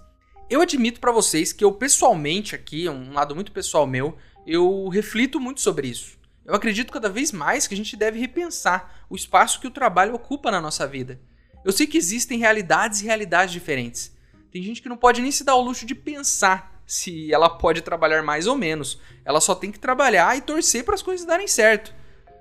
Eu 0.52 0.60
admito 0.60 1.00
para 1.00 1.10
vocês 1.10 1.50
que 1.50 1.64
eu 1.64 1.72
pessoalmente 1.72 2.54
aqui, 2.54 2.86
um 2.86 3.14
lado 3.14 3.34
muito 3.34 3.50
pessoal 3.50 3.86
meu, 3.86 4.18
eu 4.46 4.86
reflito 4.88 5.40
muito 5.40 5.62
sobre 5.62 5.88
isso. 5.88 6.18
Eu 6.44 6.54
acredito 6.54 6.92
cada 6.92 7.08
vez 7.08 7.32
mais 7.32 7.66
que 7.66 7.72
a 7.72 7.76
gente 7.76 7.96
deve 7.96 8.20
repensar 8.20 9.02
o 9.08 9.16
espaço 9.16 9.58
que 9.58 9.66
o 9.66 9.70
trabalho 9.70 10.14
ocupa 10.14 10.50
na 10.50 10.60
nossa 10.60 10.86
vida. 10.86 11.18
Eu 11.64 11.72
sei 11.72 11.86
que 11.86 11.96
existem 11.96 12.38
realidades 12.38 13.00
e 13.00 13.06
realidades 13.06 13.50
diferentes. 13.50 14.14
Tem 14.50 14.62
gente 14.62 14.82
que 14.82 14.90
não 14.90 14.96
pode 14.98 15.22
nem 15.22 15.32
se 15.32 15.42
dar 15.42 15.54
o 15.54 15.62
luxo 15.62 15.86
de 15.86 15.94
pensar 15.94 16.82
se 16.86 17.32
ela 17.32 17.48
pode 17.48 17.80
trabalhar 17.80 18.22
mais 18.22 18.46
ou 18.46 18.54
menos. 18.54 19.00
Ela 19.24 19.40
só 19.40 19.54
tem 19.54 19.72
que 19.72 19.80
trabalhar 19.80 20.36
e 20.36 20.42
torcer 20.42 20.84
para 20.84 20.94
as 20.94 21.00
coisas 21.00 21.24
darem 21.24 21.48
certo. 21.48 21.94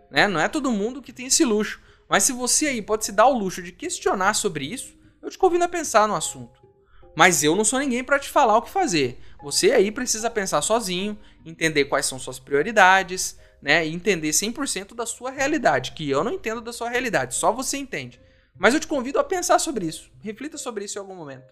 Né? 0.10 0.28
Não 0.28 0.42
é 0.42 0.50
todo 0.50 0.70
mundo 0.70 1.02
que 1.02 1.14
tem 1.14 1.28
esse 1.28 1.46
luxo. 1.46 1.80
Mas 2.10 2.24
se 2.24 2.34
você 2.34 2.68
aí 2.68 2.82
pode 2.82 3.06
se 3.06 3.14
dar 3.14 3.28
o 3.28 3.40
luxo 3.40 3.64
de 3.64 3.72
questionar 3.72 4.34
sobre 4.34 4.66
isso, 4.66 5.00
eu 5.22 5.30
te 5.30 5.38
convido 5.38 5.64
a 5.64 5.70
pensar 5.70 6.10
no 6.10 6.16
assunto. 6.16 6.61
Mas 7.16 7.44
eu 7.44 7.56
não 7.56 7.64
sou 7.64 7.80
ninguém 7.80 8.04
para 8.04 8.20
te 8.20 8.30
falar 8.30 8.58
o 8.58 8.62
que 8.62 8.70
fazer. 8.70 9.20
Você 9.44 9.72
aí 9.72 9.92
precisa 9.92 10.30
pensar 10.30 10.62
sozinho, 10.62 11.18
entender 11.46 11.86
quais 11.86 12.06
são 12.06 12.20
suas 12.20 12.40
prioridades, 12.40 13.38
né, 13.62 13.86
e 13.86 13.94
entender 13.94 14.30
100% 14.30 14.96
da 14.96 15.06
sua 15.06 15.30
realidade, 15.30 15.92
que 15.92 16.10
eu 16.10 16.24
não 16.24 16.34
entendo 16.34 16.62
da 16.62 16.74
sua 16.74 16.90
realidade, 16.90 17.36
só 17.36 17.52
você 17.52 17.78
entende. 17.78 18.20
Mas 18.58 18.74
eu 18.74 18.80
te 18.80 18.88
convido 18.88 19.20
a 19.20 19.24
pensar 19.24 19.60
sobre 19.60 19.86
isso. 19.86 20.12
Reflita 20.22 20.58
sobre 20.58 20.86
isso 20.86 20.98
em 20.98 21.02
algum 21.02 21.16
momento. 21.16 21.52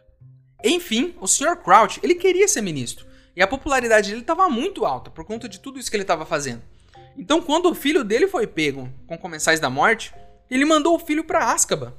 Enfim, 0.64 1.16
o 1.22 1.28
Sr. 1.28 1.56
Crouch, 1.58 2.00
ele 2.04 2.16
queria 2.16 2.48
ser 2.48 2.62
ministro. 2.62 3.06
E 3.36 3.42
a 3.42 3.48
popularidade 3.48 4.10
dele 4.10 4.22
estava 4.22 4.50
muito 4.50 4.86
alta 4.86 5.10
por 5.10 5.24
conta 5.24 5.48
de 5.48 5.60
tudo 5.60 5.80
isso 5.80 5.90
que 5.90 5.96
ele 5.96 6.04
estava 6.04 6.26
fazendo. 6.26 6.62
Então, 7.18 7.42
quando 7.42 7.70
o 7.70 7.76
filho 7.76 8.04
dele 8.04 8.28
foi 8.28 8.46
pego 8.46 8.90
com 9.08 9.18
comensais 9.18 9.60
da 9.60 9.70
morte, 9.70 10.14
ele 10.50 10.66
mandou 10.66 10.96
o 10.96 11.00
filho 11.00 11.24
para 11.24 11.52
Azkaban. 11.52 11.94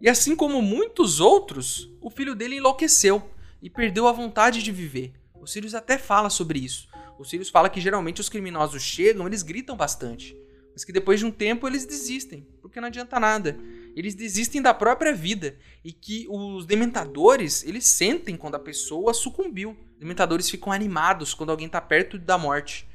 E 0.00 0.08
assim 0.08 0.36
como 0.36 0.60
muitos 0.60 1.20
outros, 1.20 1.90
o 2.00 2.10
filho 2.10 2.34
dele 2.34 2.56
enlouqueceu 2.56 3.30
e 3.62 3.70
perdeu 3.70 4.06
a 4.06 4.12
vontade 4.12 4.62
de 4.62 4.70
viver. 4.70 5.14
O 5.34 5.46
Sirius 5.46 5.74
até 5.74 5.96
fala 5.96 6.28
sobre 6.28 6.58
isso. 6.58 6.88
O 7.18 7.24
Sirius 7.24 7.48
fala 7.48 7.70
que 7.70 7.80
geralmente 7.80 8.20
os 8.20 8.28
criminosos 8.28 8.82
chegam, 8.82 9.26
eles 9.26 9.42
gritam 9.42 9.76
bastante, 9.76 10.36
mas 10.72 10.84
que 10.84 10.92
depois 10.92 11.18
de 11.18 11.24
um 11.24 11.30
tempo 11.30 11.66
eles 11.66 11.86
desistem, 11.86 12.46
porque 12.60 12.80
não 12.80 12.88
adianta 12.88 13.18
nada. 13.18 13.58
Eles 13.94 14.14
desistem 14.14 14.60
da 14.60 14.74
própria 14.74 15.14
vida 15.14 15.56
e 15.82 15.90
que 15.90 16.26
os 16.28 16.66
dementadores, 16.66 17.64
eles 17.64 17.86
sentem 17.86 18.36
quando 18.36 18.56
a 18.56 18.60
pessoa 18.60 19.14
sucumbiu. 19.14 19.70
Os 19.94 19.98
dementadores 19.98 20.50
ficam 20.50 20.70
animados 20.70 21.32
quando 21.32 21.50
alguém 21.50 21.66
está 21.66 21.80
perto 21.80 22.18
da 22.18 22.36
morte. 22.36 22.86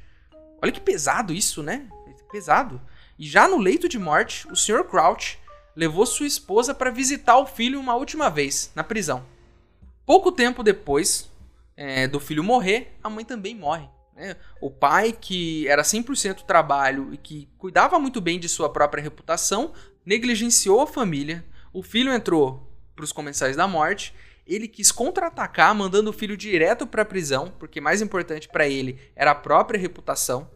Olha 0.62 0.70
que 0.70 0.80
pesado 0.80 1.32
isso, 1.32 1.60
né? 1.60 1.88
Pesado. 2.30 2.80
E 3.18 3.26
já 3.26 3.48
no 3.48 3.58
leito 3.58 3.88
de 3.88 3.98
morte, 3.98 4.46
o 4.50 4.56
Sr. 4.56 4.84
Crouch 4.84 5.38
levou 5.74 6.06
sua 6.06 6.26
esposa 6.26 6.74
para 6.74 6.90
visitar 6.90 7.38
o 7.38 7.46
filho 7.46 7.80
uma 7.80 7.94
última 7.94 8.28
vez, 8.28 8.70
na 8.74 8.84
prisão. 8.84 9.24
Pouco 10.04 10.32
tempo 10.32 10.62
depois 10.62 11.30
é, 11.76 12.06
do 12.06 12.20
filho 12.20 12.44
morrer, 12.44 12.96
a 13.02 13.08
mãe 13.08 13.24
também 13.24 13.54
morre. 13.54 13.88
Né? 14.14 14.36
O 14.60 14.70
pai, 14.70 15.12
que 15.12 15.66
era 15.68 15.82
100% 15.82 16.44
trabalho 16.44 17.12
e 17.12 17.16
que 17.16 17.48
cuidava 17.58 17.98
muito 17.98 18.20
bem 18.20 18.38
de 18.38 18.48
sua 18.48 18.68
própria 18.68 19.02
reputação, 19.02 19.72
negligenciou 20.04 20.80
a 20.80 20.86
família. 20.86 21.44
O 21.72 21.82
filho 21.82 22.12
entrou 22.12 22.68
para 22.94 23.04
os 23.04 23.12
comensais 23.12 23.56
da 23.56 23.66
morte. 23.66 24.14
Ele 24.46 24.68
quis 24.68 24.90
contra-atacar, 24.90 25.74
mandando 25.74 26.10
o 26.10 26.12
filho 26.12 26.36
direto 26.36 26.86
para 26.86 27.02
a 27.02 27.06
prisão, 27.06 27.52
porque 27.58 27.80
mais 27.80 28.02
importante 28.02 28.48
para 28.48 28.68
ele 28.68 28.98
era 29.14 29.30
a 29.30 29.36
própria 29.36 29.78
reputação. 29.78 30.50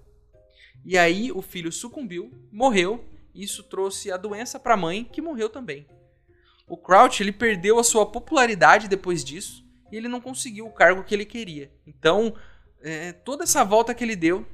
E 0.84 0.98
aí 0.98 1.32
o 1.32 1.40
filho 1.40 1.72
sucumbiu, 1.72 2.30
morreu. 2.52 3.04
Isso 3.36 3.62
trouxe 3.62 4.10
a 4.10 4.16
doença 4.16 4.58
para 4.58 4.74
a 4.74 4.76
mãe, 4.76 5.04
que 5.04 5.20
morreu 5.20 5.48
também. 5.48 5.86
O 6.66 6.76
Crouch 6.76 7.22
ele 7.22 7.32
perdeu 7.32 7.78
a 7.78 7.84
sua 7.84 8.06
popularidade 8.06 8.88
depois 8.88 9.22
disso 9.22 9.64
e 9.92 9.96
ele 9.96 10.08
não 10.08 10.20
conseguiu 10.20 10.66
o 10.66 10.72
cargo 10.72 11.04
que 11.04 11.14
ele 11.14 11.24
queria. 11.24 11.70
Então, 11.86 12.34
é, 12.80 13.12
toda 13.12 13.44
essa 13.44 13.64
volta 13.64 13.94
que 13.94 14.02
ele 14.02 14.16
deu, 14.16 14.44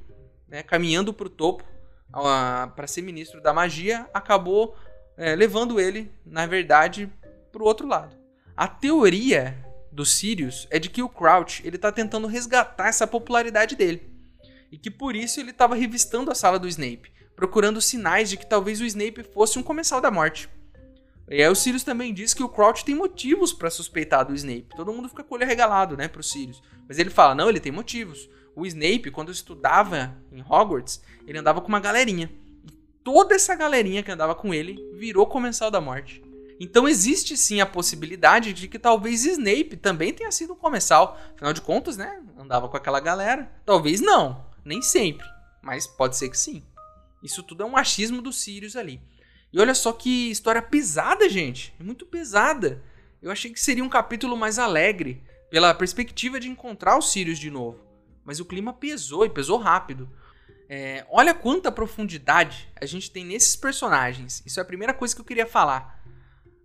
né, 0.48 0.62
caminhando 0.62 1.12
para 1.12 1.26
o 1.26 1.30
topo, 1.30 1.64
para 2.12 2.86
ser 2.86 3.00
ministro 3.00 3.40
da 3.40 3.54
magia, 3.54 4.06
acabou 4.12 4.76
é, 5.16 5.34
levando 5.34 5.80
ele, 5.80 6.12
na 6.26 6.46
verdade, 6.46 7.10
para 7.50 7.62
o 7.62 7.66
outro 7.66 7.86
lado. 7.86 8.16
A 8.54 8.68
teoria 8.68 9.56
do 9.90 10.04
Sirius 10.04 10.66
é 10.70 10.78
de 10.78 10.90
que 10.90 11.02
o 11.02 11.08
Crouch 11.08 11.66
ele 11.66 11.76
está 11.76 11.90
tentando 11.90 12.26
resgatar 12.26 12.88
essa 12.88 13.06
popularidade 13.06 13.76
dele 13.76 14.10
e 14.70 14.78
que 14.78 14.90
por 14.90 15.14
isso 15.14 15.40
ele 15.40 15.50
estava 15.50 15.74
revistando 15.74 16.30
a 16.30 16.34
sala 16.34 16.58
do 16.58 16.68
Snape, 16.68 17.12
procurando 17.42 17.80
sinais 17.80 18.30
de 18.30 18.36
que 18.36 18.46
talvez 18.46 18.80
o 18.80 18.84
Snape 18.84 19.24
fosse 19.34 19.58
um 19.58 19.64
comensal 19.64 20.00
da 20.00 20.12
morte. 20.12 20.48
E 21.28 21.42
aí 21.42 21.48
o 21.48 21.56
Sirius 21.56 21.82
também 21.82 22.14
diz 22.14 22.32
que 22.32 22.42
o 22.44 22.48
Crouch 22.48 22.84
tem 22.84 22.94
motivos 22.94 23.52
para 23.52 23.68
suspeitar 23.68 24.24
do 24.24 24.32
Snape. 24.32 24.68
Todo 24.76 24.92
mundo 24.92 25.08
fica 25.08 25.24
com 25.24 25.34
o 25.34 25.38
olho 25.38 25.46
regalado, 25.46 25.96
né, 25.96 26.06
pro 26.06 26.22
Sirius. 26.22 26.62
Mas 26.86 27.00
ele 27.00 27.10
fala, 27.10 27.34
não, 27.34 27.48
ele 27.48 27.58
tem 27.58 27.72
motivos. 27.72 28.30
O 28.54 28.64
Snape, 28.64 29.10
quando 29.10 29.32
estudava 29.32 30.16
em 30.30 30.40
Hogwarts, 30.40 31.02
ele 31.26 31.36
andava 31.36 31.60
com 31.60 31.66
uma 31.66 31.80
galerinha. 31.80 32.30
E 32.64 32.70
toda 33.02 33.34
essa 33.34 33.56
galerinha 33.56 34.04
que 34.04 34.12
andava 34.12 34.36
com 34.36 34.54
ele 34.54 34.78
virou 34.94 35.26
comensal 35.26 35.68
da 35.68 35.80
morte. 35.80 36.22
Então 36.60 36.86
existe 36.86 37.36
sim 37.36 37.60
a 37.60 37.66
possibilidade 37.66 38.52
de 38.52 38.68
que 38.68 38.78
talvez 38.78 39.24
Snape 39.24 39.76
também 39.78 40.14
tenha 40.14 40.30
sido 40.30 40.52
um 40.52 40.56
comensal. 40.56 41.18
Afinal 41.34 41.52
de 41.52 41.60
contas, 41.60 41.96
né? 41.96 42.22
Andava 42.38 42.68
com 42.68 42.76
aquela 42.76 43.00
galera. 43.00 43.50
Talvez 43.66 44.00
não, 44.00 44.46
nem 44.64 44.80
sempre. 44.80 45.26
Mas 45.60 45.88
pode 45.88 46.16
ser 46.16 46.28
que 46.28 46.38
sim. 46.38 46.62
Isso 47.22 47.42
tudo 47.42 47.62
é 47.62 47.66
um 47.66 47.76
achismo 47.76 48.20
do 48.20 48.32
Sirius 48.32 48.76
ali. 48.76 49.00
E 49.52 49.60
olha 49.60 49.74
só 49.74 49.92
que 49.92 50.30
história 50.30 50.62
pesada, 50.62 51.28
gente. 51.28 51.74
É 51.78 51.82
muito 51.82 52.06
pesada. 52.06 52.82
Eu 53.20 53.30
achei 53.30 53.52
que 53.52 53.60
seria 53.60 53.84
um 53.84 53.88
capítulo 53.88 54.36
mais 54.36 54.58
alegre, 54.58 55.22
pela 55.50 55.74
perspectiva 55.74 56.40
de 56.40 56.48
encontrar 56.48 56.96
o 56.96 57.02
Sirius 57.02 57.38
de 57.38 57.50
novo. 57.50 57.78
Mas 58.24 58.40
o 58.40 58.44
clima 58.44 58.72
pesou 58.72 59.26
e 59.26 59.30
pesou 59.30 59.58
rápido. 59.58 60.10
É, 60.68 61.06
olha 61.10 61.34
quanta 61.34 61.70
profundidade 61.70 62.68
a 62.80 62.86
gente 62.86 63.10
tem 63.10 63.24
nesses 63.24 63.54
personagens. 63.54 64.42
Isso 64.46 64.58
é 64.58 64.62
a 64.62 64.66
primeira 64.66 64.94
coisa 64.94 65.14
que 65.14 65.20
eu 65.20 65.24
queria 65.24 65.46
falar. 65.46 66.02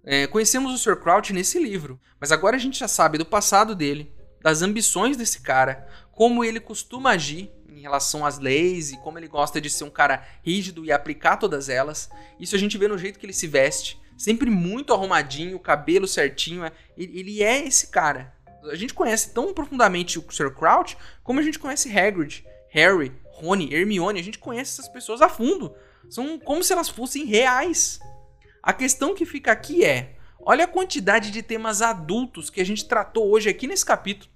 É, 0.06 0.26
conhecemos 0.26 0.74
o 0.74 0.78
Sr. 0.78 0.96
Crouch 1.02 1.34
nesse 1.34 1.60
livro, 1.60 2.00
mas 2.18 2.32
agora 2.32 2.56
a 2.56 2.60
gente 2.60 2.80
já 2.80 2.88
sabe 2.88 3.18
do 3.18 3.26
passado 3.26 3.76
dele, 3.76 4.10
das 4.42 4.62
ambições 4.62 5.18
desse 5.18 5.42
cara, 5.42 5.86
como 6.14 6.46
ele 6.46 6.62
costuma 6.62 7.10
agir 7.10 7.52
relação 7.88 8.26
às 8.26 8.38
leis 8.38 8.92
e 8.92 8.98
como 8.98 9.18
ele 9.18 9.28
gosta 9.28 9.60
de 9.60 9.70
ser 9.70 9.86
um 9.86 9.90
cara 9.90 10.26
rígido 10.44 10.86
e 10.86 10.92
aplicar 10.92 11.38
todas 11.38 11.70
elas. 11.70 12.10
Isso 12.40 12.56
a 12.56 12.60
gente 12.60 12.78
vê 12.78 12.88
no 12.88 12.98
jeito 12.98 13.18
que 13.18 13.26
ele 13.26 13.34
se 13.34 13.48
veste, 13.48 14.00
sempre 14.18 14.50
muito 14.50 14.94
arrumadinho, 14.94 15.60
cabelo 15.60 16.08
certinho. 16.08 16.66
É, 16.66 16.72
ele 16.98 17.42
é 17.42 17.66
esse 17.66 17.88
cara. 17.88 18.34
A 18.70 18.76
gente 18.76 18.94
conhece 18.94 19.34
tão 19.34 19.54
profundamente 19.54 20.20
o 20.20 20.26
Sr. 20.30 20.52
Crouch 20.52 20.98
como 21.24 21.40
a 21.40 21.44
gente 21.44 21.58
conhece 21.58 21.98
Hagrid, 21.98 22.46
Harry, 22.70 23.14
Rony, 23.26 23.74
Hermione. 23.74 24.20
A 24.20 24.24
gente 24.24 24.40
conhece 24.40 24.74
essas 24.74 24.92
pessoas 24.92 25.22
a 25.22 25.30
fundo. 25.30 25.74
São 26.10 26.38
como 26.38 26.64
se 26.64 26.74
elas 26.74 26.90
fossem 26.90 27.26
reais. 27.26 28.00
A 28.62 28.74
questão 28.74 29.16
que 29.16 29.26
fica 29.26 29.52
aqui 29.52 29.86
é: 29.86 30.18
olha 30.42 30.66
a 30.66 30.68
quantidade 30.68 31.32
de 31.32 31.42
temas 31.42 31.82
adultos 31.82 32.50
que 32.50 32.60
a 32.60 32.66
gente 32.66 32.86
tratou 32.86 33.32
hoje 33.32 33.50
aqui 33.50 33.66
nesse 33.66 33.86
capítulo. 33.86 34.30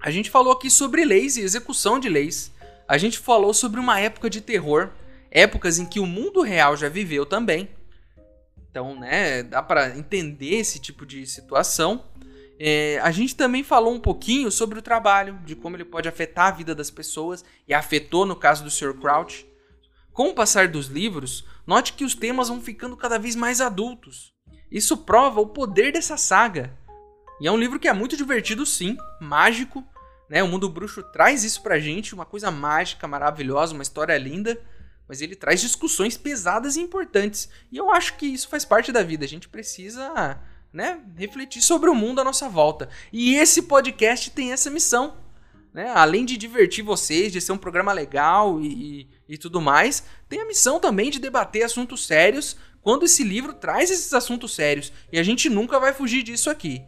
A 0.00 0.10
gente 0.10 0.30
falou 0.30 0.52
aqui 0.52 0.70
sobre 0.70 1.04
leis 1.04 1.36
e 1.36 1.40
execução 1.40 1.98
de 1.98 2.08
leis 2.08 2.52
a 2.86 2.98
gente 2.98 3.18
falou 3.18 3.54
sobre 3.54 3.80
uma 3.80 3.98
época 3.98 4.28
de 4.28 4.40
terror, 4.40 4.90
épocas 5.30 5.78
em 5.78 5.86
que 5.86 6.00
o 6.00 6.06
mundo 6.06 6.42
real 6.42 6.76
já 6.76 6.88
viveu 6.88 7.24
também. 7.24 7.68
Então, 8.70 8.98
né, 8.98 9.42
dá 9.42 9.62
para 9.62 9.96
entender 9.96 10.56
esse 10.56 10.78
tipo 10.78 11.06
de 11.06 11.26
situação. 11.26 12.04
É, 12.58 12.98
a 13.02 13.10
gente 13.10 13.34
também 13.34 13.62
falou 13.62 13.92
um 13.92 14.00
pouquinho 14.00 14.50
sobre 14.50 14.78
o 14.78 14.82
trabalho, 14.82 15.38
de 15.44 15.56
como 15.56 15.76
ele 15.76 15.84
pode 15.84 16.08
afetar 16.08 16.48
a 16.48 16.56
vida 16.56 16.74
das 16.74 16.90
pessoas, 16.90 17.44
e 17.66 17.74
afetou 17.74 18.26
no 18.26 18.36
caso 18.36 18.62
do 18.62 18.70
Sr. 18.70 18.94
Crouch. 18.94 19.46
Com 20.12 20.28
o 20.28 20.34
passar 20.34 20.68
dos 20.68 20.86
livros, 20.86 21.44
note 21.66 21.94
que 21.94 22.04
os 22.04 22.14
temas 22.14 22.48
vão 22.48 22.60
ficando 22.60 22.96
cada 22.96 23.18
vez 23.18 23.34
mais 23.34 23.60
adultos. 23.60 24.32
Isso 24.70 24.96
prova 24.98 25.40
o 25.40 25.46
poder 25.46 25.92
dessa 25.92 26.16
saga. 26.16 26.76
E 27.40 27.46
é 27.48 27.52
um 27.52 27.56
livro 27.56 27.80
que 27.80 27.88
é 27.88 27.92
muito 27.92 28.16
divertido, 28.16 28.64
sim, 28.64 28.96
mágico, 29.20 29.84
né? 30.34 30.42
O 30.42 30.48
mundo 30.48 30.68
bruxo 30.68 31.00
traz 31.00 31.44
isso 31.44 31.62
pra 31.62 31.78
gente, 31.78 32.12
uma 32.12 32.26
coisa 32.26 32.50
mágica, 32.50 33.06
maravilhosa, 33.06 33.72
uma 33.72 33.84
história 33.84 34.18
linda, 34.18 34.60
mas 35.06 35.22
ele 35.22 35.36
traz 35.36 35.60
discussões 35.60 36.16
pesadas 36.16 36.74
e 36.74 36.80
importantes. 36.80 37.48
E 37.70 37.76
eu 37.76 37.88
acho 37.88 38.16
que 38.16 38.26
isso 38.26 38.48
faz 38.48 38.64
parte 38.64 38.90
da 38.90 39.00
vida. 39.00 39.24
A 39.24 39.28
gente 39.28 39.48
precisa, 39.48 40.40
né, 40.72 40.98
refletir 41.16 41.62
sobre 41.62 41.88
o 41.88 41.94
mundo 41.94 42.20
à 42.20 42.24
nossa 42.24 42.48
volta. 42.48 42.88
E 43.12 43.36
esse 43.36 43.62
podcast 43.62 44.32
tem 44.32 44.50
essa 44.50 44.68
missão. 44.70 45.18
Né? 45.72 45.92
Além 45.94 46.24
de 46.24 46.36
divertir 46.36 46.82
vocês, 46.82 47.32
de 47.32 47.40
ser 47.40 47.52
um 47.52 47.56
programa 47.56 47.92
legal 47.92 48.60
e, 48.60 49.06
e, 49.28 49.34
e 49.34 49.38
tudo 49.38 49.60
mais, 49.60 50.02
tem 50.28 50.40
a 50.40 50.46
missão 50.46 50.80
também 50.80 51.12
de 51.12 51.20
debater 51.20 51.62
assuntos 51.62 52.08
sérios 52.08 52.56
quando 52.82 53.04
esse 53.04 53.22
livro 53.22 53.54
traz 53.54 53.88
esses 53.88 54.12
assuntos 54.12 54.52
sérios. 54.52 54.92
E 55.12 55.18
a 55.20 55.22
gente 55.22 55.48
nunca 55.48 55.78
vai 55.78 55.92
fugir 55.92 56.24
disso 56.24 56.50
aqui. 56.50 56.82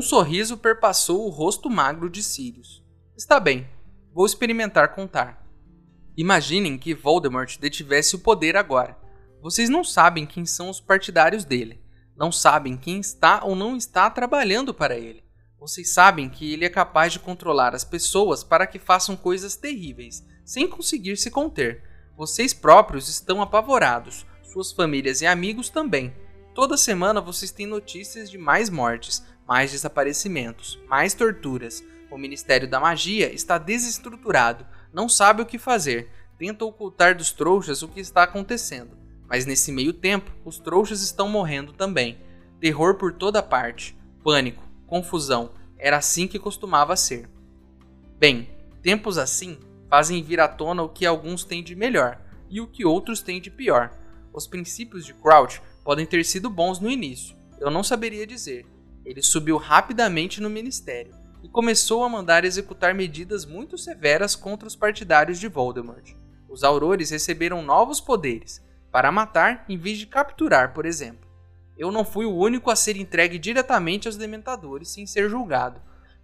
Um 0.00 0.02
sorriso 0.02 0.56
perpassou 0.56 1.26
o 1.26 1.28
rosto 1.28 1.68
magro 1.68 2.08
de 2.08 2.22
Sirius. 2.22 2.82
Está 3.14 3.38
bem, 3.38 3.68
vou 4.14 4.24
experimentar 4.24 4.94
contar. 4.94 5.46
Imaginem 6.16 6.78
que 6.78 6.94
Voldemort 6.94 7.58
detivesse 7.58 8.16
o 8.16 8.20
poder 8.20 8.56
agora. 8.56 8.96
Vocês 9.42 9.68
não 9.68 9.84
sabem 9.84 10.24
quem 10.24 10.46
são 10.46 10.70
os 10.70 10.80
partidários 10.80 11.44
dele. 11.44 11.84
Não 12.16 12.32
sabem 12.32 12.78
quem 12.78 12.98
está 12.98 13.44
ou 13.44 13.54
não 13.54 13.76
está 13.76 14.08
trabalhando 14.08 14.72
para 14.72 14.96
ele. 14.96 15.22
Vocês 15.58 15.92
sabem 15.92 16.30
que 16.30 16.50
ele 16.50 16.64
é 16.64 16.70
capaz 16.70 17.12
de 17.12 17.18
controlar 17.18 17.74
as 17.74 17.84
pessoas 17.84 18.42
para 18.42 18.66
que 18.66 18.78
façam 18.78 19.14
coisas 19.14 19.54
terríveis, 19.54 20.26
sem 20.46 20.66
conseguir 20.66 21.18
se 21.18 21.30
conter. 21.30 21.84
Vocês 22.16 22.54
próprios 22.54 23.06
estão 23.10 23.42
apavorados, 23.42 24.24
suas 24.50 24.72
famílias 24.72 25.20
e 25.20 25.26
amigos 25.26 25.68
também. 25.68 26.14
Toda 26.54 26.78
semana 26.78 27.20
vocês 27.20 27.50
têm 27.50 27.66
notícias 27.66 28.30
de 28.30 28.38
mais 28.38 28.70
mortes, 28.70 29.22
mais 29.50 29.72
desaparecimentos, 29.72 30.78
mais 30.86 31.12
torturas. 31.12 31.82
O 32.08 32.16
Ministério 32.16 32.70
da 32.70 32.78
Magia 32.78 33.34
está 33.34 33.58
desestruturado, 33.58 34.64
não 34.92 35.08
sabe 35.08 35.42
o 35.42 35.46
que 35.46 35.58
fazer, 35.58 36.08
tenta 36.38 36.64
ocultar 36.64 37.16
dos 37.16 37.32
trouxas 37.32 37.82
o 37.82 37.88
que 37.88 37.98
está 37.98 38.22
acontecendo. 38.22 38.96
Mas 39.28 39.44
nesse 39.46 39.72
meio 39.72 39.92
tempo, 39.92 40.30
os 40.44 40.60
trouxas 40.60 41.02
estão 41.02 41.28
morrendo 41.28 41.72
também. 41.72 42.20
Terror 42.60 42.94
por 42.94 43.12
toda 43.12 43.42
parte, 43.42 43.98
pânico, 44.22 44.62
confusão. 44.86 45.50
Era 45.76 45.96
assim 45.96 46.28
que 46.28 46.38
costumava 46.38 46.94
ser. 46.94 47.28
Bem, 48.20 48.48
tempos 48.80 49.18
assim 49.18 49.58
fazem 49.88 50.22
vir 50.22 50.38
à 50.38 50.46
tona 50.46 50.84
o 50.84 50.88
que 50.88 51.04
alguns 51.04 51.42
têm 51.42 51.60
de 51.60 51.74
melhor 51.74 52.20
e 52.48 52.60
o 52.60 52.68
que 52.68 52.84
outros 52.84 53.20
têm 53.20 53.40
de 53.40 53.50
pior. 53.50 53.90
Os 54.32 54.46
princípios 54.46 55.04
de 55.04 55.12
Crouch 55.12 55.60
podem 55.82 56.06
ter 56.06 56.24
sido 56.24 56.48
bons 56.48 56.78
no 56.78 56.88
início, 56.88 57.36
eu 57.58 57.68
não 57.68 57.82
saberia 57.82 58.24
dizer, 58.24 58.64
ele 59.10 59.22
subiu 59.22 59.56
rapidamente 59.56 60.40
no 60.40 60.48
ministério. 60.48 61.18
e 61.42 61.48
começou 61.48 62.04
a 62.04 62.08
mandar 62.08 62.44
executar 62.44 62.94
medidas 62.94 63.46
muito 63.46 63.78
severas 63.78 64.36
contra 64.36 64.68
os 64.68 64.76
partidários 64.76 65.40
de 65.40 65.48
Voldemort. 65.48 66.14
Os 66.50 66.62
aurores 66.62 67.08
receberam 67.08 67.62
novos 67.62 67.98
poderes, 67.98 68.62
para 68.92 69.10
matar 69.10 69.64
em 69.66 69.78
vez 69.78 69.98
de 69.98 70.06
capturar, 70.06 70.74
por 70.74 70.84
exemplo. 70.84 71.26
Eu 71.78 71.90
não 71.90 72.04
fui 72.04 72.26
o 72.26 72.36
único 72.36 72.70
a 72.70 72.76
ser 72.76 72.94
entregue 72.98 73.38
diretamente 73.38 74.06
aos 74.06 74.18
dementadores 74.18 74.90
sem 74.90 75.06
ser 75.06 75.30
julgado. 75.30 75.80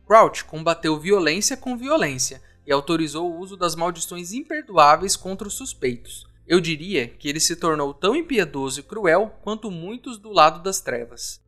Crouch 0.07 0.45
combateu 0.45 1.01
violência 1.01 1.57
com 1.57 1.79
violência 1.79 2.43
e 2.67 2.71
autorizou 2.71 3.33
o 3.33 3.39
uso 3.39 3.57
das 3.57 3.75
maldições 3.75 4.35
imperdoáveis 4.35 5.17
contra 5.17 5.49
os 5.49 5.55
suspeitos. 5.55 6.27
Eu 6.47 6.61
diria 6.61 7.09
que 7.09 7.27
ele 7.27 7.41
se 7.41 7.57
tornou 7.57 7.95
tão 7.95 8.15
impiedoso 8.15 8.81
e 8.81 8.83
cruel 8.83 9.35
quanto 9.43 9.71
muitos 9.71 10.19
do 10.19 10.31
lado 10.31 10.63
das 10.63 10.81
trevas. 10.81 11.41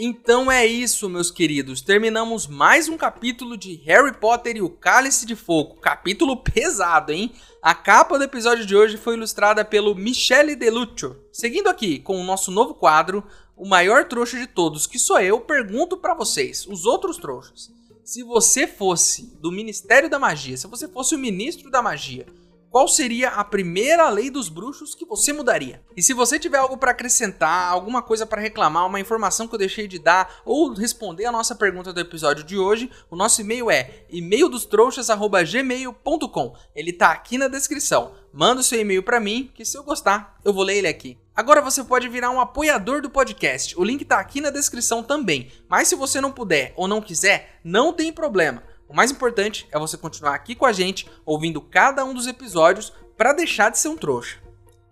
Então 0.00 0.48
é 0.48 0.64
isso, 0.64 1.08
meus 1.08 1.28
queridos. 1.28 1.80
Terminamos 1.80 2.46
mais 2.46 2.88
um 2.88 2.96
capítulo 2.96 3.56
de 3.56 3.74
Harry 3.84 4.16
Potter 4.16 4.56
e 4.56 4.62
o 4.62 4.70
Cálice 4.70 5.26
de 5.26 5.34
Fogo. 5.34 5.80
Capítulo 5.80 6.36
pesado, 6.36 7.10
hein? 7.10 7.32
A 7.60 7.74
capa 7.74 8.16
do 8.16 8.22
episódio 8.22 8.64
de 8.64 8.76
hoje 8.76 8.96
foi 8.96 9.14
ilustrada 9.14 9.64
pelo 9.64 9.96
Michele 9.96 10.54
Deluccio. 10.54 11.20
Seguindo 11.32 11.66
aqui 11.66 11.98
com 11.98 12.16
o 12.16 12.22
nosso 12.22 12.52
novo 12.52 12.74
quadro, 12.74 13.24
o 13.56 13.66
maior 13.66 14.04
trouxa 14.04 14.38
de 14.38 14.46
todos, 14.46 14.86
que 14.86 15.00
sou 15.00 15.18
eu, 15.18 15.40
pergunto 15.40 15.96
para 15.96 16.14
vocês, 16.14 16.64
os 16.68 16.86
outros 16.86 17.16
trouxas. 17.16 17.68
Se 18.04 18.22
você 18.22 18.68
fosse 18.68 19.36
do 19.40 19.50
Ministério 19.50 20.08
da 20.08 20.20
Magia, 20.20 20.56
se 20.56 20.68
você 20.68 20.86
fosse 20.86 21.16
o 21.16 21.18
ministro 21.18 21.72
da 21.72 21.82
magia, 21.82 22.24
qual 22.70 22.86
seria 22.86 23.30
a 23.30 23.42
primeira 23.42 24.08
lei 24.10 24.30
dos 24.30 24.48
bruxos 24.48 24.94
que 24.94 25.06
você 25.06 25.32
mudaria? 25.32 25.82
E 25.96 26.02
se 26.02 26.12
você 26.12 26.38
tiver 26.38 26.58
algo 26.58 26.76
para 26.76 26.90
acrescentar, 26.90 27.70
alguma 27.70 28.02
coisa 28.02 28.26
para 28.26 28.40
reclamar, 28.40 28.86
uma 28.86 29.00
informação 29.00 29.48
que 29.48 29.54
eu 29.54 29.58
deixei 29.58 29.88
de 29.88 29.98
dar 29.98 30.42
ou 30.44 30.74
responder 30.74 31.24
a 31.24 31.32
nossa 31.32 31.54
pergunta 31.54 31.90
do 31.92 32.00
episódio 32.00 32.44
de 32.44 32.58
hoje, 32.58 32.90
o 33.10 33.16
nosso 33.16 33.40
e-mail 33.40 33.70
é 33.70 34.04
e-maildostrouxas@gmail.com. 34.10 36.54
Ele 36.74 36.92
tá 36.92 37.12
aqui 37.12 37.38
na 37.38 37.48
descrição. 37.48 38.12
Manda 38.32 38.60
o 38.60 38.64
seu 38.64 38.80
e-mail 38.80 39.02
para 39.02 39.18
mim, 39.18 39.50
que 39.54 39.64
se 39.64 39.76
eu 39.76 39.82
gostar, 39.82 40.38
eu 40.44 40.52
vou 40.52 40.62
ler 40.62 40.76
ele 40.76 40.88
aqui. 40.88 41.18
Agora 41.34 41.62
você 41.62 41.82
pode 41.84 42.08
virar 42.08 42.30
um 42.30 42.40
apoiador 42.40 43.00
do 43.00 43.08
podcast. 43.08 43.78
O 43.78 43.84
link 43.84 44.04
tá 44.04 44.18
aqui 44.18 44.40
na 44.40 44.50
descrição 44.50 45.04
também. 45.04 45.52
Mas 45.68 45.86
se 45.86 45.94
você 45.94 46.20
não 46.20 46.32
puder 46.32 46.72
ou 46.76 46.88
não 46.88 47.00
quiser, 47.00 47.60
não 47.62 47.92
tem 47.92 48.12
problema. 48.12 48.64
O 48.88 48.94
mais 48.94 49.10
importante 49.10 49.68
é 49.70 49.78
você 49.78 49.98
continuar 49.98 50.34
aqui 50.34 50.54
com 50.54 50.64
a 50.64 50.72
gente, 50.72 51.06
ouvindo 51.26 51.60
cada 51.60 52.04
um 52.04 52.14
dos 52.14 52.26
episódios, 52.26 52.92
para 53.16 53.34
deixar 53.34 53.70
de 53.70 53.78
ser 53.78 53.88
um 53.88 53.96
trouxa. 53.96 54.38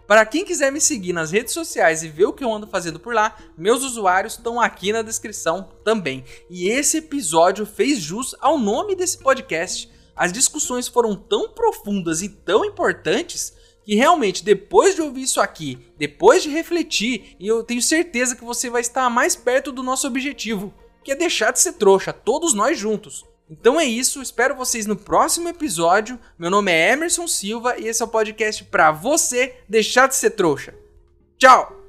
Para 0.06 0.26
quem 0.26 0.44
quiser 0.44 0.70
me 0.70 0.80
seguir 0.80 1.12
nas 1.12 1.32
redes 1.32 1.52
sociais 1.52 2.02
e 2.02 2.08
ver 2.08 2.26
o 2.26 2.32
que 2.32 2.44
eu 2.44 2.52
ando 2.52 2.66
fazendo 2.66 3.00
por 3.00 3.14
lá, 3.14 3.36
meus 3.56 3.82
usuários 3.82 4.34
estão 4.34 4.60
aqui 4.60 4.92
na 4.92 5.02
descrição 5.02 5.70
também. 5.82 6.24
E 6.48 6.68
esse 6.68 6.98
episódio 6.98 7.64
fez 7.64 7.98
jus 7.98 8.34
ao 8.40 8.58
nome 8.58 8.94
desse 8.94 9.18
podcast. 9.18 9.90
As 10.14 10.32
discussões 10.32 10.86
foram 10.86 11.16
tão 11.16 11.48
profundas 11.48 12.22
e 12.22 12.28
tão 12.28 12.64
importantes 12.64 13.52
que 13.82 13.94
realmente 13.94 14.44
depois 14.44 14.94
de 14.94 15.02
ouvir 15.02 15.22
isso 15.22 15.40
aqui, 15.40 15.78
depois 15.96 16.42
de 16.42 16.50
refletir, 16.50 17.36
eu 17.40 17.64
tenho 17.64 17.80
certeza 17.80 18.36
que 18.36 18.44
você 18.44 18.68
vai 18.68 18.82
estar 18.82 19.08
mais 19.08 19.34
perto 19.34 19.72
do 19.72 19.82
nosso 19.82 20.06
objetivo, 20.06 20.74
que 21.02 21.12
é 21.12 21.16
deixar 21.16 21.52
de 21.52 21.60
ser 21.60 21.74
trouxa, 21.74 22.12
todos 22.12 22.52
nós 22.52 22.78
juntos. 22.78 23.24
Então 23.48 23.78
é 23.78 23.84
isso, 23.84 24.20
espero 24.20 24.56
vocês 24.56 24.86
no 24.86 24.96
próximo 24.96 25.48
episódio. 25.48 26.18
Meu 26.38 26.50
nome 26.50 26.72
é 26.72 26.92
Emerson 26.92 27.28
Silva 27.28 27.78
e 27.78 27.86
esse 27.86 28.02
é 28.02 28.04
o 28.04 28.08
podcast 28.08 28.64
para 28.64 28.90
você 28.90 29.56
deixar 29.68 30.08
de 30.08 30.16
ser 30.16 30.30
trouxa. 30.30 30.74
Tchau! 31.38 31.85